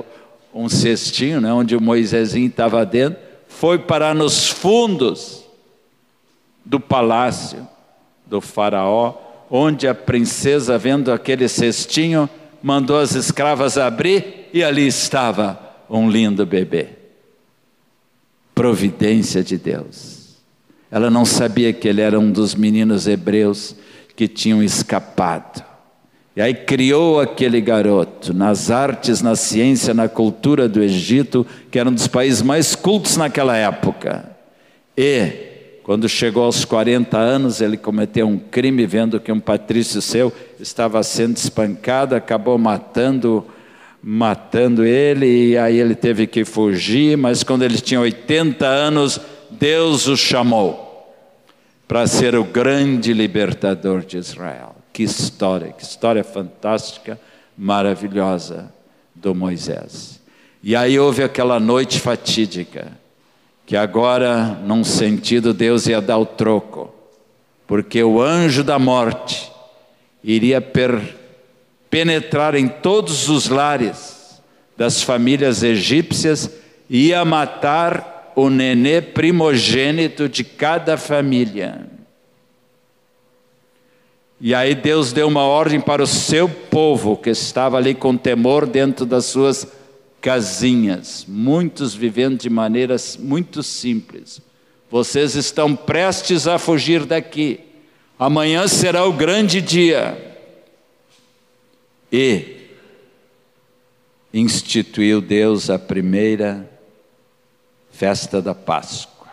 [0.53, 5.45] um cestinho, né, onde o Moisésinho estava dentro, foi parar nos fundos
[6.65, 7.69] do palácio
[8.27, 9.15] do faraó,
[9.51, 12.29] onde a princesa, vendo aquele cestinho,
[12.63, 16.98] mandou as escravas abrir e ali estava um lindo bebê
[18.59, 20.37] providência de Deus.
[20.91, 23.77] Ela não sabia que ele era um dos meninos hebreus
[24.17, 25.65] que tinham escapado.
[26.35, 31.89] E aí criou aquele garoto nas artes, na ciência, na cultura do Egito, que era
[31.89, 34.29] um dos países mais cultos naquela época.
[34.97, 40.33] E, quando chegou aos 40 anos, ele cometeu um crime, vendo que um patrício seu
[40.59, 43.47] estava sendo espancado, acabou matando
[44.03, 50.07] matando ele, e aí ele teve que fugir, mas quando ele tinha 80 anos, Deus
[50.07, 50.87] o chamou
[51.87, 54.77] para ser o grande libertador de Israel.
[54.93, 57.19] Que história, que história fantástica,
[57.57, 58.73] maravilhosa
[59.15, 60.21] do Moisés.
[60.63, 62.93] E aí houve aquela noite fatídica,
[63.65, 66.93] que agora, num sentido, Deus ia dar o troco,
[67.67, 69.51] porque o anjo da morte
[70.23, 71.18] iria per
[71.91, 74.41] penetrar em todos os lares
[74.77, 76.51] das famílias egípcias
[76.89, 81.87] e ia matar o nenê primogênito de cada família.
[84.41, 88.67] E aí Deus deu uma ordem para o seu povo que estava ali com temor
[88.67, 89.67] dentro das suas
[90.21, 94.41] casinhas, muitos vivendo de maneiras muito simples.
[94.89, 97.61] Vocês estão prestes a fugir daqui.
[98.17, 100.28] Amanhã será o grande dia
[102.13, 102.59] e
[104.33, 106.69] instituiu Deus a primeira
[107.91, 109.27] festa da Páscoa.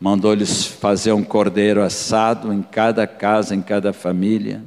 [0.00, 4.62] Mandou-lhes fazer um cordeiro assado em cada casa, em cada família.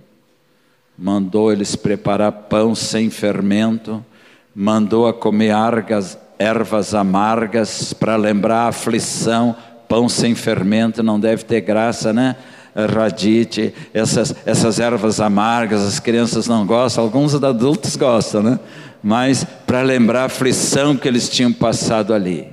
[0.97, 4.05] Mandou eles preparar pão sem fermento.
[4.53, 9.55] Mandou a comer argas, ervas amargas para lembrar a aflição.
[9.87, 12.35] Pão sem fermento não deve ter graça, né?
[12.75, 18.59] Radite, essas, essas ervas amargas, as crianças não gostam, alguns adultos gostam, né?
[19.03, 22.47] Mas para lembrar a aflição que eles tinham passado ali.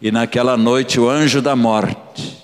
[0.00, 2.36] E naquela noite o anjo da morte,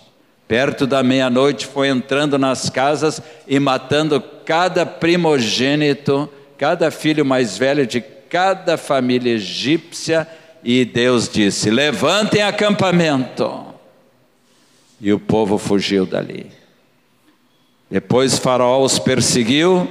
[0.47, 7.87] perto da meia-noite, foi entrando nas casas e matando cada primogênito, cada filho mais velho
[7.87, 10.27] de cada família egípcia,
[10.63, 13.67] e Deus disse: Levantem acampamento.
[15.01, 16.58] E o povo fugiu dali.
[17.91, 19.89] Depois Faraó os perseguiu,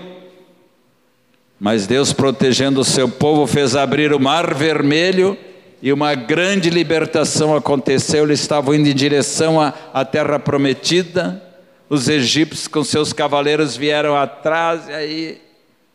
[1.60, 5.36] mas Deus, protegendo o seu povo, fez abrir o mar vermelho
[5.82, 8.24] e uma grande libertação aconteceu.
[8.26, 11.42] Eles estavam indo em direção à, à terra prometida.
[11.90, 15.42] Os egípcios com seus cavaleiros vieram atrás, e aí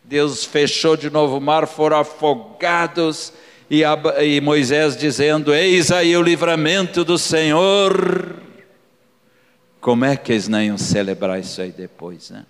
[0.03, 3.33] Deus fechou de novo o mar, foram afogados.
[3.71, 3.83] E,
[4.21, 8.43] e Moisés dizendo: Eis aí o livramento do Senhor.
[9.83, 12.47] Como é que eles não iam celebrar isso aí depois, né?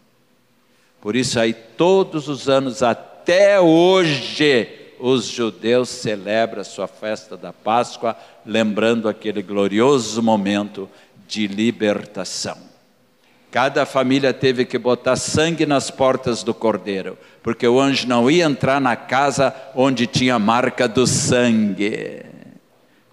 [1.01, 4.69] Por isso aí todos os anos até hoje
[5.01, 8.15] os judeus celebram a sua festa da Páscoa,
[8.45, 10.89] lembrando aquele glorioso momento
[11.27, 12.59] de libertação.
[13.51, 18.45] Cada família teve que botar sangue nas portas do cordeiro, porque o anjo não ia
[18.45, 22.27] entrar na casa onde tinha marca do sangue.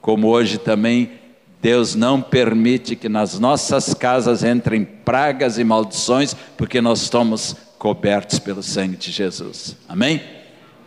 [0.02, 1.19] Como hoje também
[1.62, 8.40] Deus não permite que nas nossas casas entrem pragas e maldições, porque nós estamos cobertos
[8.40, 9.76] pelo sangue de Jesus.
[9.88, 10.22] Amém?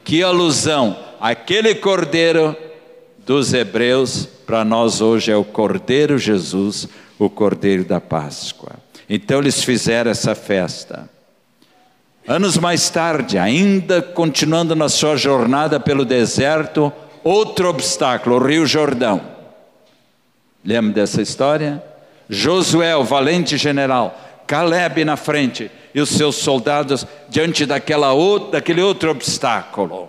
[0.05, 0.97] Que alusão!
[1.21, 2.57] Aquele cordeiro
[3.25, 8.73] dos hebreus, para nós hoje é o Cordeiro Jesus, o Cordeiro da Páscoa.
[9.09, 11.09] Então eles fizeram essa festa.
[12.27, 16.93] Anos mais tarde, ainda continuando na sua jornada pelo deserto,
[17.23, 19.32] outro obstáculo, o Rio Jordão.
[20.65, 21.83] Lembra dessa história?
[22.29, 28.81] Josué, o valente general, Caleb na frente e os seus soldados diante daquela outra, daquele
[28.81, 30.09] outro obstáculo.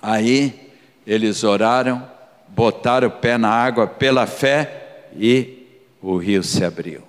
[0.00, 0.70] Aí
[1.06, 2.06] eles oraram,
[2.48, 5.66] botaram o pé na água pela fé e
[6.02, 7.02] o rio se abriu.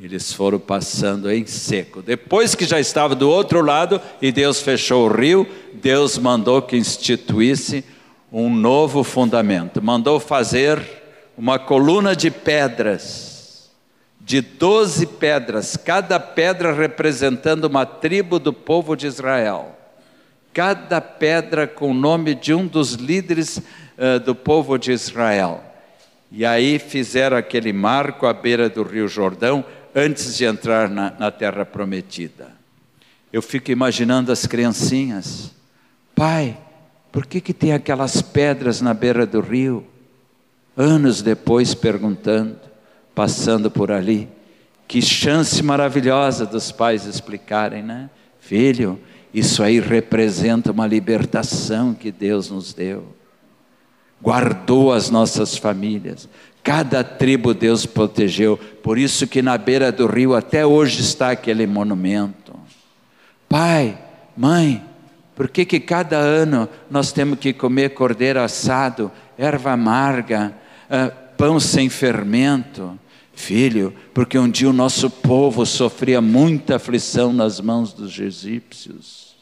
[0.00, 2.00] Eles foram passando em seco.
[2.00, 6.76] Depois que já estava do outro lado e Deus fechou o rio, Deus mandou que
[6.76, 7.84] instituísse
[8.32, 9.82] um novo fundamento.
[9.82, 10.80] Mandou fazer
[11.38, 13.70] uma coluna de pedras,
[14.20, 19.78] de doze pedras, cada pedra representando uma tribo do povo de Israel.
[20.52, 25.62] Cada pedra com o nome de um dos líderes uh, do povo de Israel.
[26.32, 29.64] E aí fizeram aquele marco à beira do Rio Jordão,
[29.94, 32.48] antes de entrar na, na terra prometida.
[33.32, 35.52] Eu fico imaginando as criancinhas.
[36.16, 36.58] Pai,
[37.12, 39.86] por que, que tem aquelas pedras na beira do rio?
[40.80, 42.56] Anos depois perguntando,
[43.12, 44.28] passando por ali.
[44.86, 48.08] Que chance maravilhosa dos pais explicarem, né?
[48.38, 48.96] Filho,
[49.34, 53.08] isso aí representa uma libertação que Deus nos deu.
[54.22, 56.28] Guardou as nossas famílias.
[56.62, 58.56] Cada tribo Deus protegeu.
[58.56, 62.54] Por isso que na beira do rio até hoje está aquele monumento.
[63.48, 63.98] Pai,
[64.36, 64.84] mãe,
[65.34, 70.54] por que, que cada ano nós temos que comer cordeiro assado, erva amarga,
[70.90, 72.98] uh, pão sem fermento?
[73.32, 79.36] Filho, porque um dia o nosso povo sofria muita aflição nas mãos dos egípcios.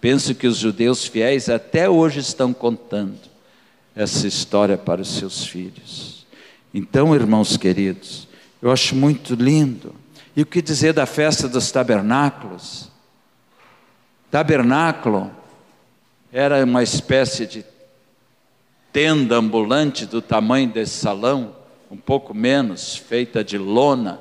[0.00, 3.18] Penso que os judeus fiéis até hoje estão contando
[3.96, 6.24] essa história para os seus filhos.
[6.72, 8.28] Então, irmãos queridos,
[8.62, 9.94] eu acho muito lindo.
[10.36, 12.90] E o que dizer da festa dos tabernáculos?
[14.30, 15.30] Tabernáculo
[16.32, 17.64] era uma espécie de
[18.96, 21.54] tenda ambulante do tamanho desse salão,
[21.90, 24.18] um pouco menos, feita de lona,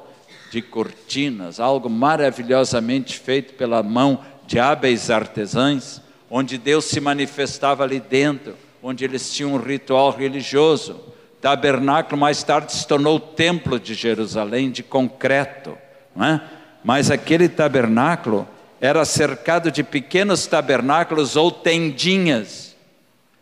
[0.51, 8.01] de cortinas, algo maravilhosamente feito pela mão de hábeis artesãos, onde Deus se manifestava ali
[8.01, 10.99] dentro, onde eles tinham um ritual religioso
[11.39, 15.77] tabernáculo mais tarde se tornou o templo de Jerusalém de concreto,
[16.13, 16.41] não é?
[16.83, 18.45] mas aquele tabernáculo
[18.81, 22.74] era cercado de pequenos tabernáculos ou tendinhas,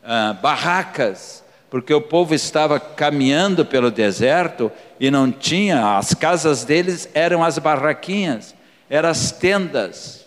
[0.05, 7.09] ah, barracas, porque o povo estava caminhando pelo deserto e não tinha, as casas deles
[7.13, 8.53] eram as barraquinhas,
[8.89, 10.25] eram as tendas,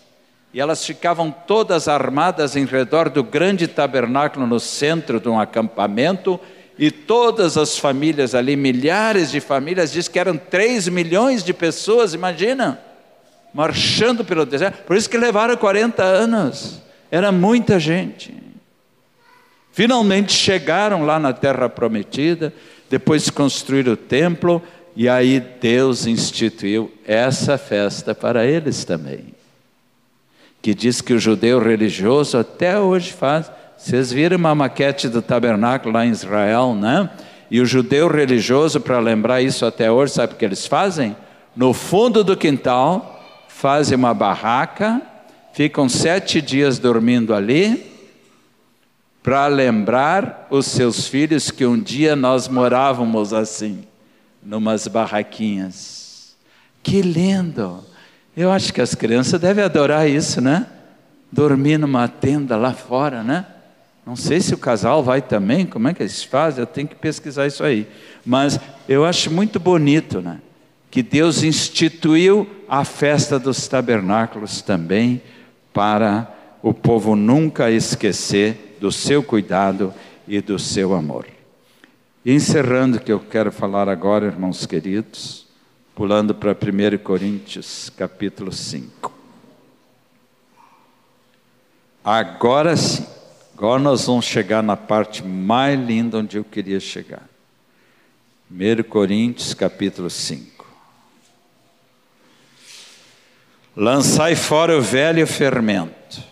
[0.52, 6.40] e elas ficavam todas armadas em redor do grande tabernáculo no centro de um acampamento
[6.78, 12.12] e todas as famílias ali, milhares de famílias, diz que eram 3 milhões de pessoas,
[12.12, 12.80] imagina,
[13.52, 14.84] marchando pelo deserto.
[14.84, 16.82] Por isso que levaram 40 anos.
[17.10, 18.45] Era muita gente.
[19.76, 22.50] Finalmente chegaram lá na terra prometida,
[22.88, 24.62] depois construíram o templo,
[24.96, 29.34] e aí Deus instituiu essa festa para eles também.
[30.62, 35.92] Que diz que o judeu religioso até hoje faz vocês viram uma maquete do tabernáculo
[35.92, 37.10] lá em Israel, né?
[37.50, 41.14] E o judeu religioso, para lembrar isso até hoje, sabe o que eles fazem?
[41.54, 45.02] No fundo do quintal, fazem uma barraca,
[45.52, 47.95] ficam sete dias dormindo ali,
[49.26, 53.82] para lembrar os seus filhos que um dia nós morávamos assim,
[54.40, 56.36] numas barraquinhas.
[56.80, 57.82] Que lindo!
[58.36, 60.68] Eu acho que as crianças devem adorar isso, né?
[61.32, 63.44] Dormir numa tenda lá fora, né?
[64.06, 66.94] Não sei se o casal vai também, como é que eles fazem, eu tenho que
[66.94, 67.88] pesquisar isso aí.
[68.24, 70.38] Mas eu acho muito bonito, né?
[70.88, 75.20] Que Deus instituiu a festa dos tabernáculos também
[75.72, 79.92] para o povo nunca esquecer do seu cuidado
[80.26, 81.26] e do seu amor.
[82.24, 85.46] Encerrando o que eu quero falar agora, irmãos queridos,
[85.94, 89.12] pulando para 1 Coríntios capítulo 5.
[92.04, 93.06] Agora sim,
[93.56, 97.26] Agora nós vamos chegar na parte mais linda onde eu queria chegar.
[98.50, 100.66] 1 Coríntios capítulo 5.
[103.74, 106.22] Lançai fora o velho fermento.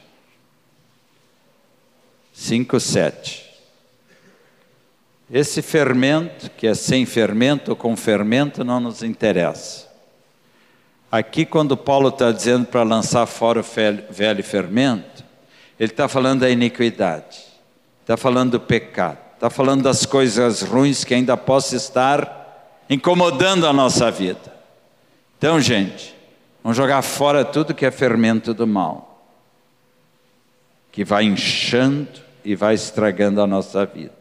[2.35, 3.45] 5, 7.
[5.30, 9.89] Esse fermento, que é sem fermento ou com fermento, não nos interessa.
[11.11, 13.64] Aqui, quando Paulo está dizendo para lançar fora o
[14.12, 15.24] velho fermento,
[15.78, 17.39] ele está falando da iniquidade,
[18.03, 23.72] está falando do pecado, está falando das coisas ruins que ainda possam estar incomodando a
[23.72, 24.53] nossa vida.
[25.39, 26.14] Então, gente,
[26.64, 29.14] vamos jogar fora tudo que é fermento do mal,
[30.95, 32.07] que vai inchando
[32.45, 34.15] e vai estragando a nossa vida.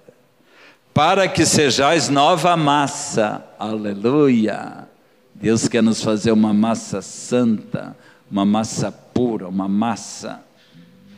[0.91, 4.87] Para que sejais nova massa, aleluia.
[5.35, 7.95] Deus quer nos fazer uma massa santa,
[8.29, 10.41] uma massa pura, uma massa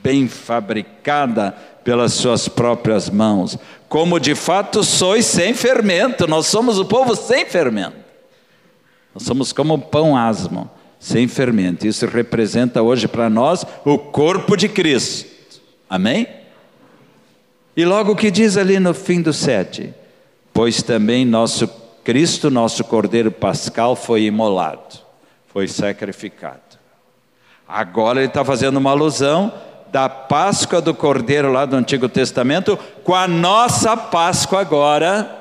[0.04, 6.84] bem fabricada pelas suas próprias mãos, como de fato sois sem fermento, nós somos o
[6.84, 7.96] povo sem fermento.
[9.14, 11.88] Nós somos como pão asmo, sem fermento.
[11.88, 15.35] Isso representa hoje para nós o corpo de Cristo.
[15.90, 16.28] Amém?
[17.76, 19.94] E logo o que diz ali no fim do sete:
[20.54, 21.68] Pois também nosso
[22.04, 25.00] Cristo, nosso Cordeiro Pascal, foi imolado,
[25.48, 26.62] foi sacrificado.
[27.68, 29.52] Agora ele está fazendo uma alusão
[29.92, 35.36] da Páscoa do Cordeiro lá do Antigo Testamento com a nossa Páscoa agora,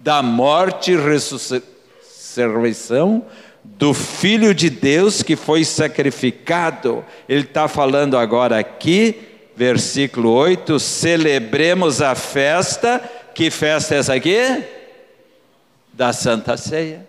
[0.00, 3.22] da morte e ressurreição
[3.64, 7.04] do Filho de Deus que foi sacrificado.
[7.28, 13.00] Ele está falando agora aqui, versículo 8: celebremos a festa.
[13.34, 14.64] Que festa é essa aqui?
[15.92, 17.08] Da Santa Ceia.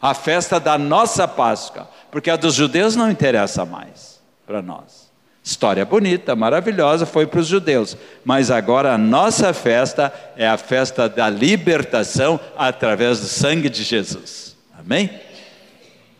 [0.00, 5.06] A festa da nossa Páscoa, porque a dos judeus não interessa mais para nós.
[5.42, 7.96] História bonita, maravilhosa, foi para os judeus.
[8.24, 14.56] Mas agora a nossa festa é a festa da libertação através do sangue de Jesus.
[14.76, 15.08] Amém?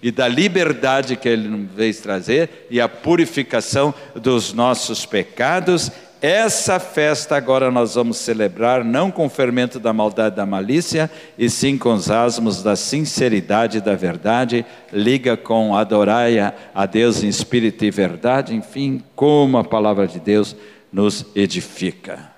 [0.07, 5.91] E da liberdade que Ele veio trazer e a purificação dos nossos pecados.
[6.23, 11.11] Essa festa agora nós vamos celebrar não com o fermento da maldade e da malícia,
[11.37, 17.25] e sim com os asmos da sinceridade e da verdade, liga com adorar a Deus
[17.25, 20.55] em espírito e verdade, enfim, como a palavra de Deus
[20.93, 22.31] nos edifica.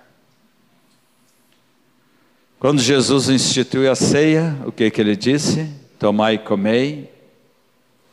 [2.58, 5.68] Quando Jesus instituiu a ceia, o que, que ele disse?
[5.98, 7.17] Tomai e comei,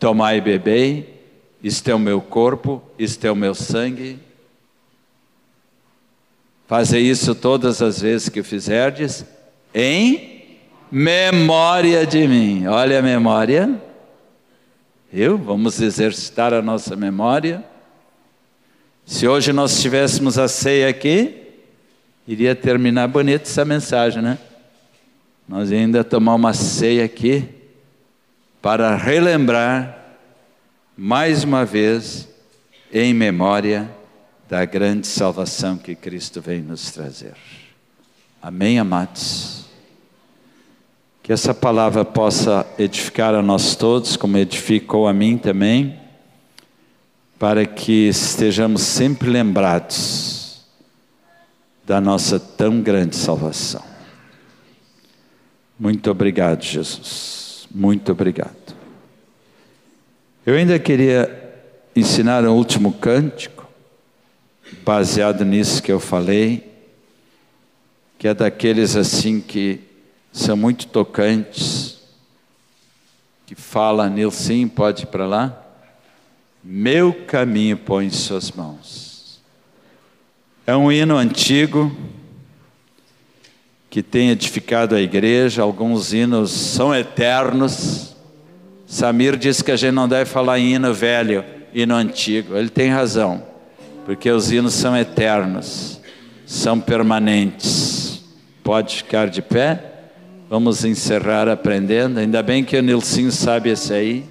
[0.05, 1.19] Tomai e bebei,
[1.63, 4.19] isto é o meu corpo, isto é o meu sangue.
[6.67, 9.25] Fazei isso todas as vezes que fizerdes,
[9.73, 10.57] em
[10.91, 12.67] memória de mim.
[12.67, 13.81] Olha a memória.
[15.11, 17.65] Eu, vamos exercitar a nossa memória.
[19.07, 21.47] Se hoje nós tivéssemos a ceia aqui,
[22.27, 24.37] iria terminar bonito essa mensagem, né?
[25.49, 27.49] Nós ainda tomar uma ceia aqui
[28.61, 29.94] para relembrar
[30.97, 32.27] mais uma vez
[32.91, 33.89] em memória
[34.47, 37.33] da grande salvação que Cristo vem nos trazer.
[38.41, 39.65] Amém, amados?
[41.21, 45.99] Que essa palavra possa edificar a nós todos, como edificou a mim também,
[47.37, 50.63] para que estejamos sempre lembrados
[51.83, 53.83] da nossa tão grande salvação.
[55.77, 57.67] Muito obrigado, Jesus.
[57.69, 58.64] Muito obrigado.
[60.45, 61.53] Eu ainda queria
[61.95, 63.67] ensinar um último cântico,
[64.83, 66.71] baseado nisso que eu falei,
[68.19, 69.81] que é daqueles assim que
[70.31, 71.99] são muito tocantes,
[73.47, 75.65] que fala, Nilson, pode ir para lá?
[76.63, 79.41] Meu caminho põe em suas mãos.
[80.67, 81.91] É um hino antigo,
[83.89, 88.14] que tem edificado a igreja, alguns hinos são eternos.
[88.95, 91.43] Samir disse que a gente não deve falar em hino velho,
[91.73, 92.55] hino antigo.
[92.55, 93.43] Ele tem razão,
[94.05, 95.99] porque os hinos são eternos,
[96.45, 98.23] são permanentes.
[98.63, 99.83] Pode ficar de pé?
[100.49, 102.19] Vamos encerrar aprendendo.
[102.21, 104.23] Ainda bem que o Nilson sabe esse aí,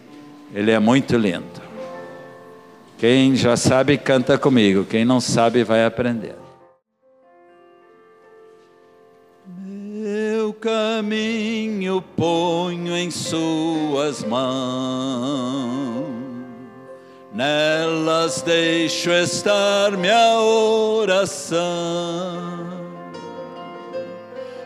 [0.55, 1.45] ele é muito lindo.
[2.97, 4.87] Quem já sabe, canta comigo.
[4.87, 6.37] Quem não sabe, vai aprender.
[10.65, 16.09] Caminho ponho em Suas mãos,
[17.31, 21.61] nelas deixo estar minha oração,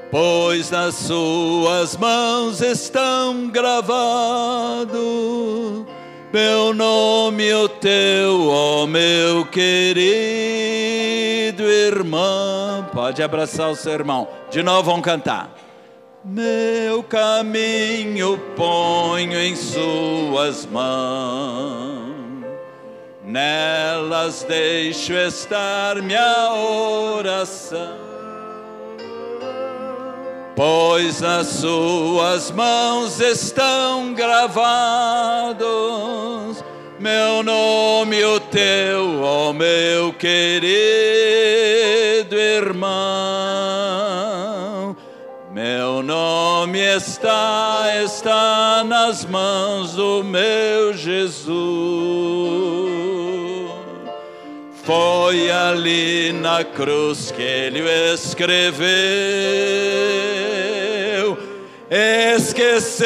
[0.08, 4.88] pois nas Suas mãos estão gravados
[6.32, 10.04] meu nome, o teu, ó oh meu querido
[11.62, 12.86] irmão.
[12.92, 14.28] Pode abraçar o seu irmão.
[14.50, 15.67] De novo vamos cantar.
[16.24, 22.44] Meu caminho ponho em Suas mãos,
[23.24, 27.96] nelas deixo estar minha oração,
[30.54, 35.48] pois nas Suas mãos estão gravados
[36.98, 40.66] meu nome, o teu, ó oh meu querido
[42.34, 42.88] irmão.
[45.58, 51.50] Meu nome está, está nas mãos do meu Jesus.
[54.84, 57.80] Foi ali na cruz que ele
[58.14, 58.86] escreveu.
[62.36, 63.02] Esquecer-me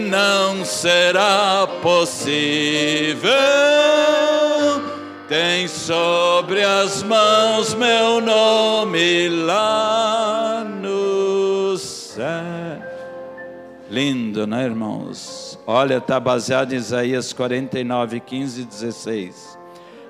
[0.00, 3.30] não será possível.
[5.28, 10.64] Tem sobre as mãos meu nome lá
[13.90, 15.58] Lindo, né, irmãos?
[15.66, 19.58] Olha, está baseado em Isaías 49, 15 e 16.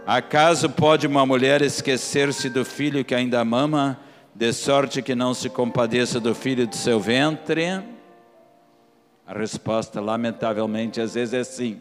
[0.07, 3.99] Acaso pode uma mulher esquecer-se do filho que ainda mama,
[4.35, 7.83] de sorte que não se compadeça do filho de seu ventre?
[9.27, 11.81] A resposta, lamentavelmente, às vezes é sim.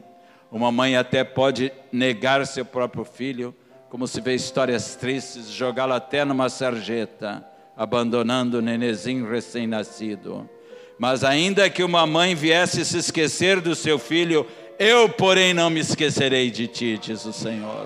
[0.55, 3.53] Uma mãe até pode negar seu próprio filho,
[3.89, 7.45] como se vê histórias tristes, jogá-lo até numa sarjeta,
[7.75, 10.49] abandonando o nenezinho recém-nascido.
[10.97, 14.47] Mas ainda que uma mãe viesse se esquecer do seu filho,
[14.79, 17.85] eu, porém, não me esquecerei de ti, diz o Senhor.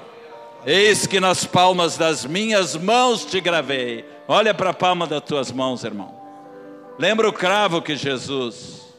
[0.64, 4.06] Eis que nas palmas das minhas mãos te gravei.
[4.28, 6.14] Olha para a palma das tuas mãos, irmão.
[7.00, 8.94] Lembra o cravo que Jesus,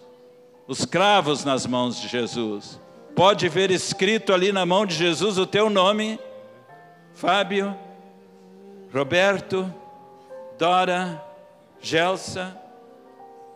[0.66, 2.79] os cravos nas mãos de Jesus.
[3.14, 6.18] Pode ver escrito ali na mão de Jesus o teu nome,
[7.14, 7.76] Fábio,
[8.92, 9.72] Roberto,
[10.58, 11.22] Dora,
[11.80, 12.56] Gelsa,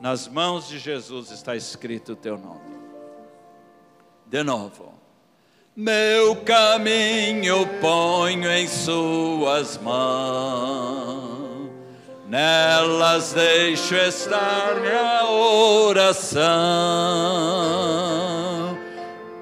[0.01, 2.75] nas mãos de Jesus está escrito o teu nome.
[4.27, 4.95] De novo.
[5.77, 11.29] Meu caminho ponho em Suas mãos,
[12.29, 16.45] nelas deixo estar minha oração,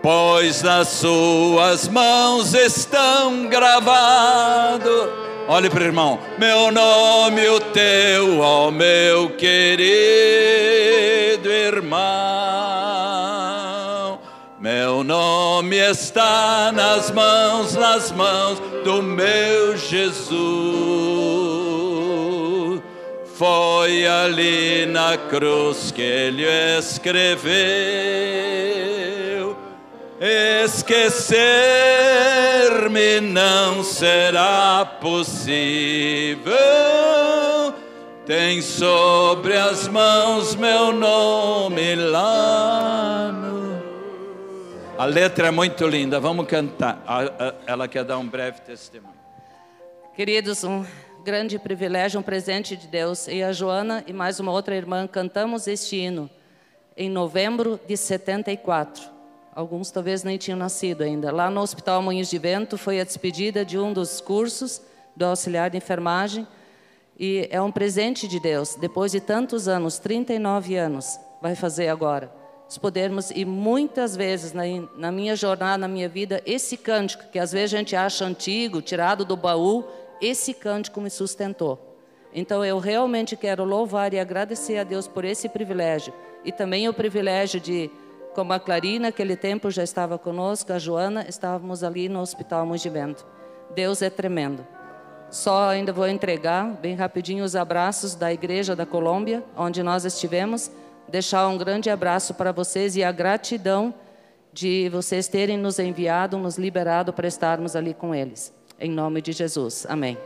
[0.03, 6.19] pois nas Suas mãos estão gravados Olhe para o irmão.
[6.39, 9.87] Meu nome, o teu, ó meu querido
[11.51, 12.01] irmão.
[14.61, 20.33] Meu nome está nas mãos, nas mãos do meu Jesus.
[23.35, 26.45] Foi ali na cruz que ele
[26.79, 27.53] escreveu
[30.25, 31.43] Esquecer-me
[33.21, 36.55] não será possível.
[38.25, 43.83] Tem sobre as mãos meu nome lá no...
[44.97, 47.03] A letra é muito linda, vamos cantar.
[47.67, 49.17] Ela quer dar um breve testemunho.
[50.15, 50.87] Queridos, um
[51.25, 53.27] grande privilégio, um presente de Deus.
[53.27, 56.31] E a Joana e mais uma outra irmã cantamos este hino
[56.97, 59.11] em novembro de 74.
[59.55, 61.31] Alguns talvez nem tinham nascido ainda.
[61.31, 64.81] Lá no Hospital Moinhos de Vento foi a despedida de um dos cursos
[65.15, 66.47] do auxiliar de enfermagem.
[67.19, 72.33] E é um presente de Deus, depois de tantos anos, 39 anos, vai fazer agora.
[72.67, 74.63] Os podermos, e muitas vezes na,
[74.97, 78.81] na minha jornada, na minha vida, esse cântico, que às vezes a gente acha antigo,
[78.81, 79.85] tirado do baú,
[80.23, 81.99] esse cântico me sustentou.
[82.35, 86.15] Então eu realmente quero louvar e agradecer a Deus por esse privilégio.
[86.43, 87.91] E também o privilégio de
[88.35, 93.27] como a Clarina, naquele tempo já estava conosco, a Joana, estávamos ali no Hospital Mugimento.
[93.75, 94.67] Deus é tremendo.
[95.31, 100.71] Só ainda vou entregar bem rapidinho os abraços da Igreja da Colômbia, onde nós estivemos.
[101.09, 103.95] Deixar um grande abraço para vocês e a gratidão
[104.53, 108.53] de vocês terem nos enviado, nos liberado para estarmos ali com eles.
[108.79, 109.87] Em nome de Jesus.
[109.89, 110.19] Amém.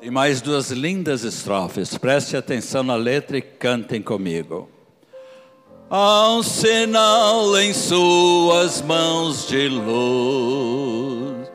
[0.00, 1.96] E mais duas lindas estrofes.
[1.96, 4.68] Preste atenção na letra e cantem comigo.
[5.90, 11.48] Há um sinal em suas mãos de luz,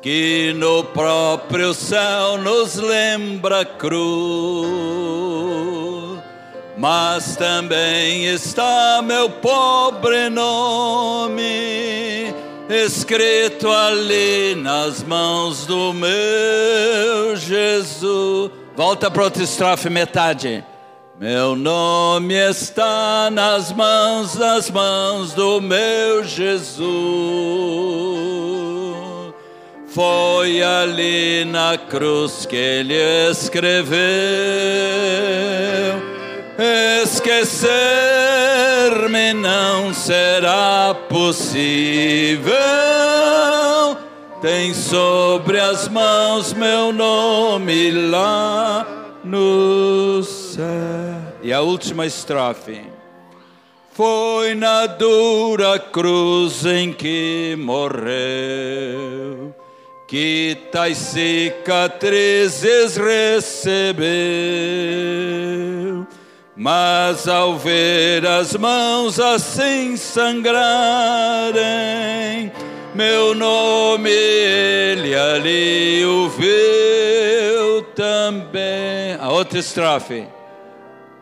[0.00, 4.70] que no próprio céu nos lembra cruz.
[6.78, 11.42] Mas também está meu pobre nome,
[12.68, 18.52] escrito ali nas mãos do meu Jesus.
[18.76, 20.64] Volta para outra estrofe, metade.
[21.20, 26.80] Meu nome está nas mãos, nas mãos do meu Jesus.
[29.88, 32.94] Foi ali na cruz que ele
[33.30, 34.00] escreveu.
[37.02, 37.74] Esquecer-me
[39.34, 42.54] não será possível.
[44.40, 48.86] Tem sobre as mãos meu nome lá
[49.22, 50.39] no céu.
[51.42, 52.80] E a última estrofe.
[53.92, 59.54] Foi na dura cruz em que morreu,
[60.08, 64.08] que tais cicatrizes recebeu.
[66.56, 70.50] Mas ao ver as mãos assim sangrarem,
[72.94, 79.14] meu nome ele ali o viu também.
[79.20, 80.39] A outra estrofe.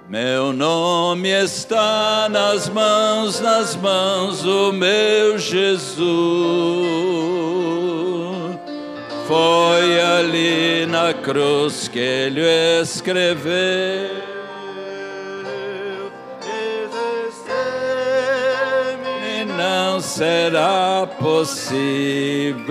[0.09, 5.99] Meu nome está nas mãos, nas mãos do meu Jesus.
[9.27, 12.41] Foi ali na cruz que ele
[12.81, 14.29] escreveu.
[19.59, 22.65] não será possível.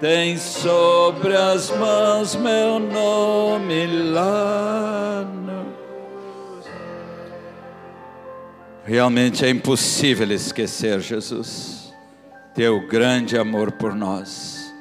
[0.00, 5.24] Tem sobre as mãos meu nome lá.
[5.24, 5.66] no-
[8.84, 11.92] Realmente é impossível esquecer, Jesus,
[12.54, 14.72] teu grande amor por nós.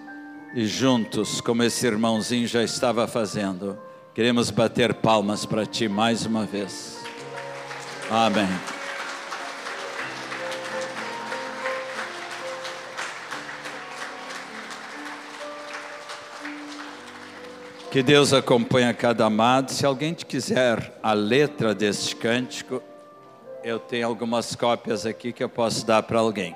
[0.53, 3.77] E juntos, como esse irmãozinho já estava fazendo,
[4.13, 6.99] queremos bater palmas para ti mais uma vez.
[8.09, 8.47] Amém.
[17.95, 19.71] Que Deus acompanhe cada amado.
[19.71, 22.83] Se alguém te quiser a letra deste cântico,
[23.63, 26.53] eu tenho algumas cópias aqui que eu posso dar para alguém.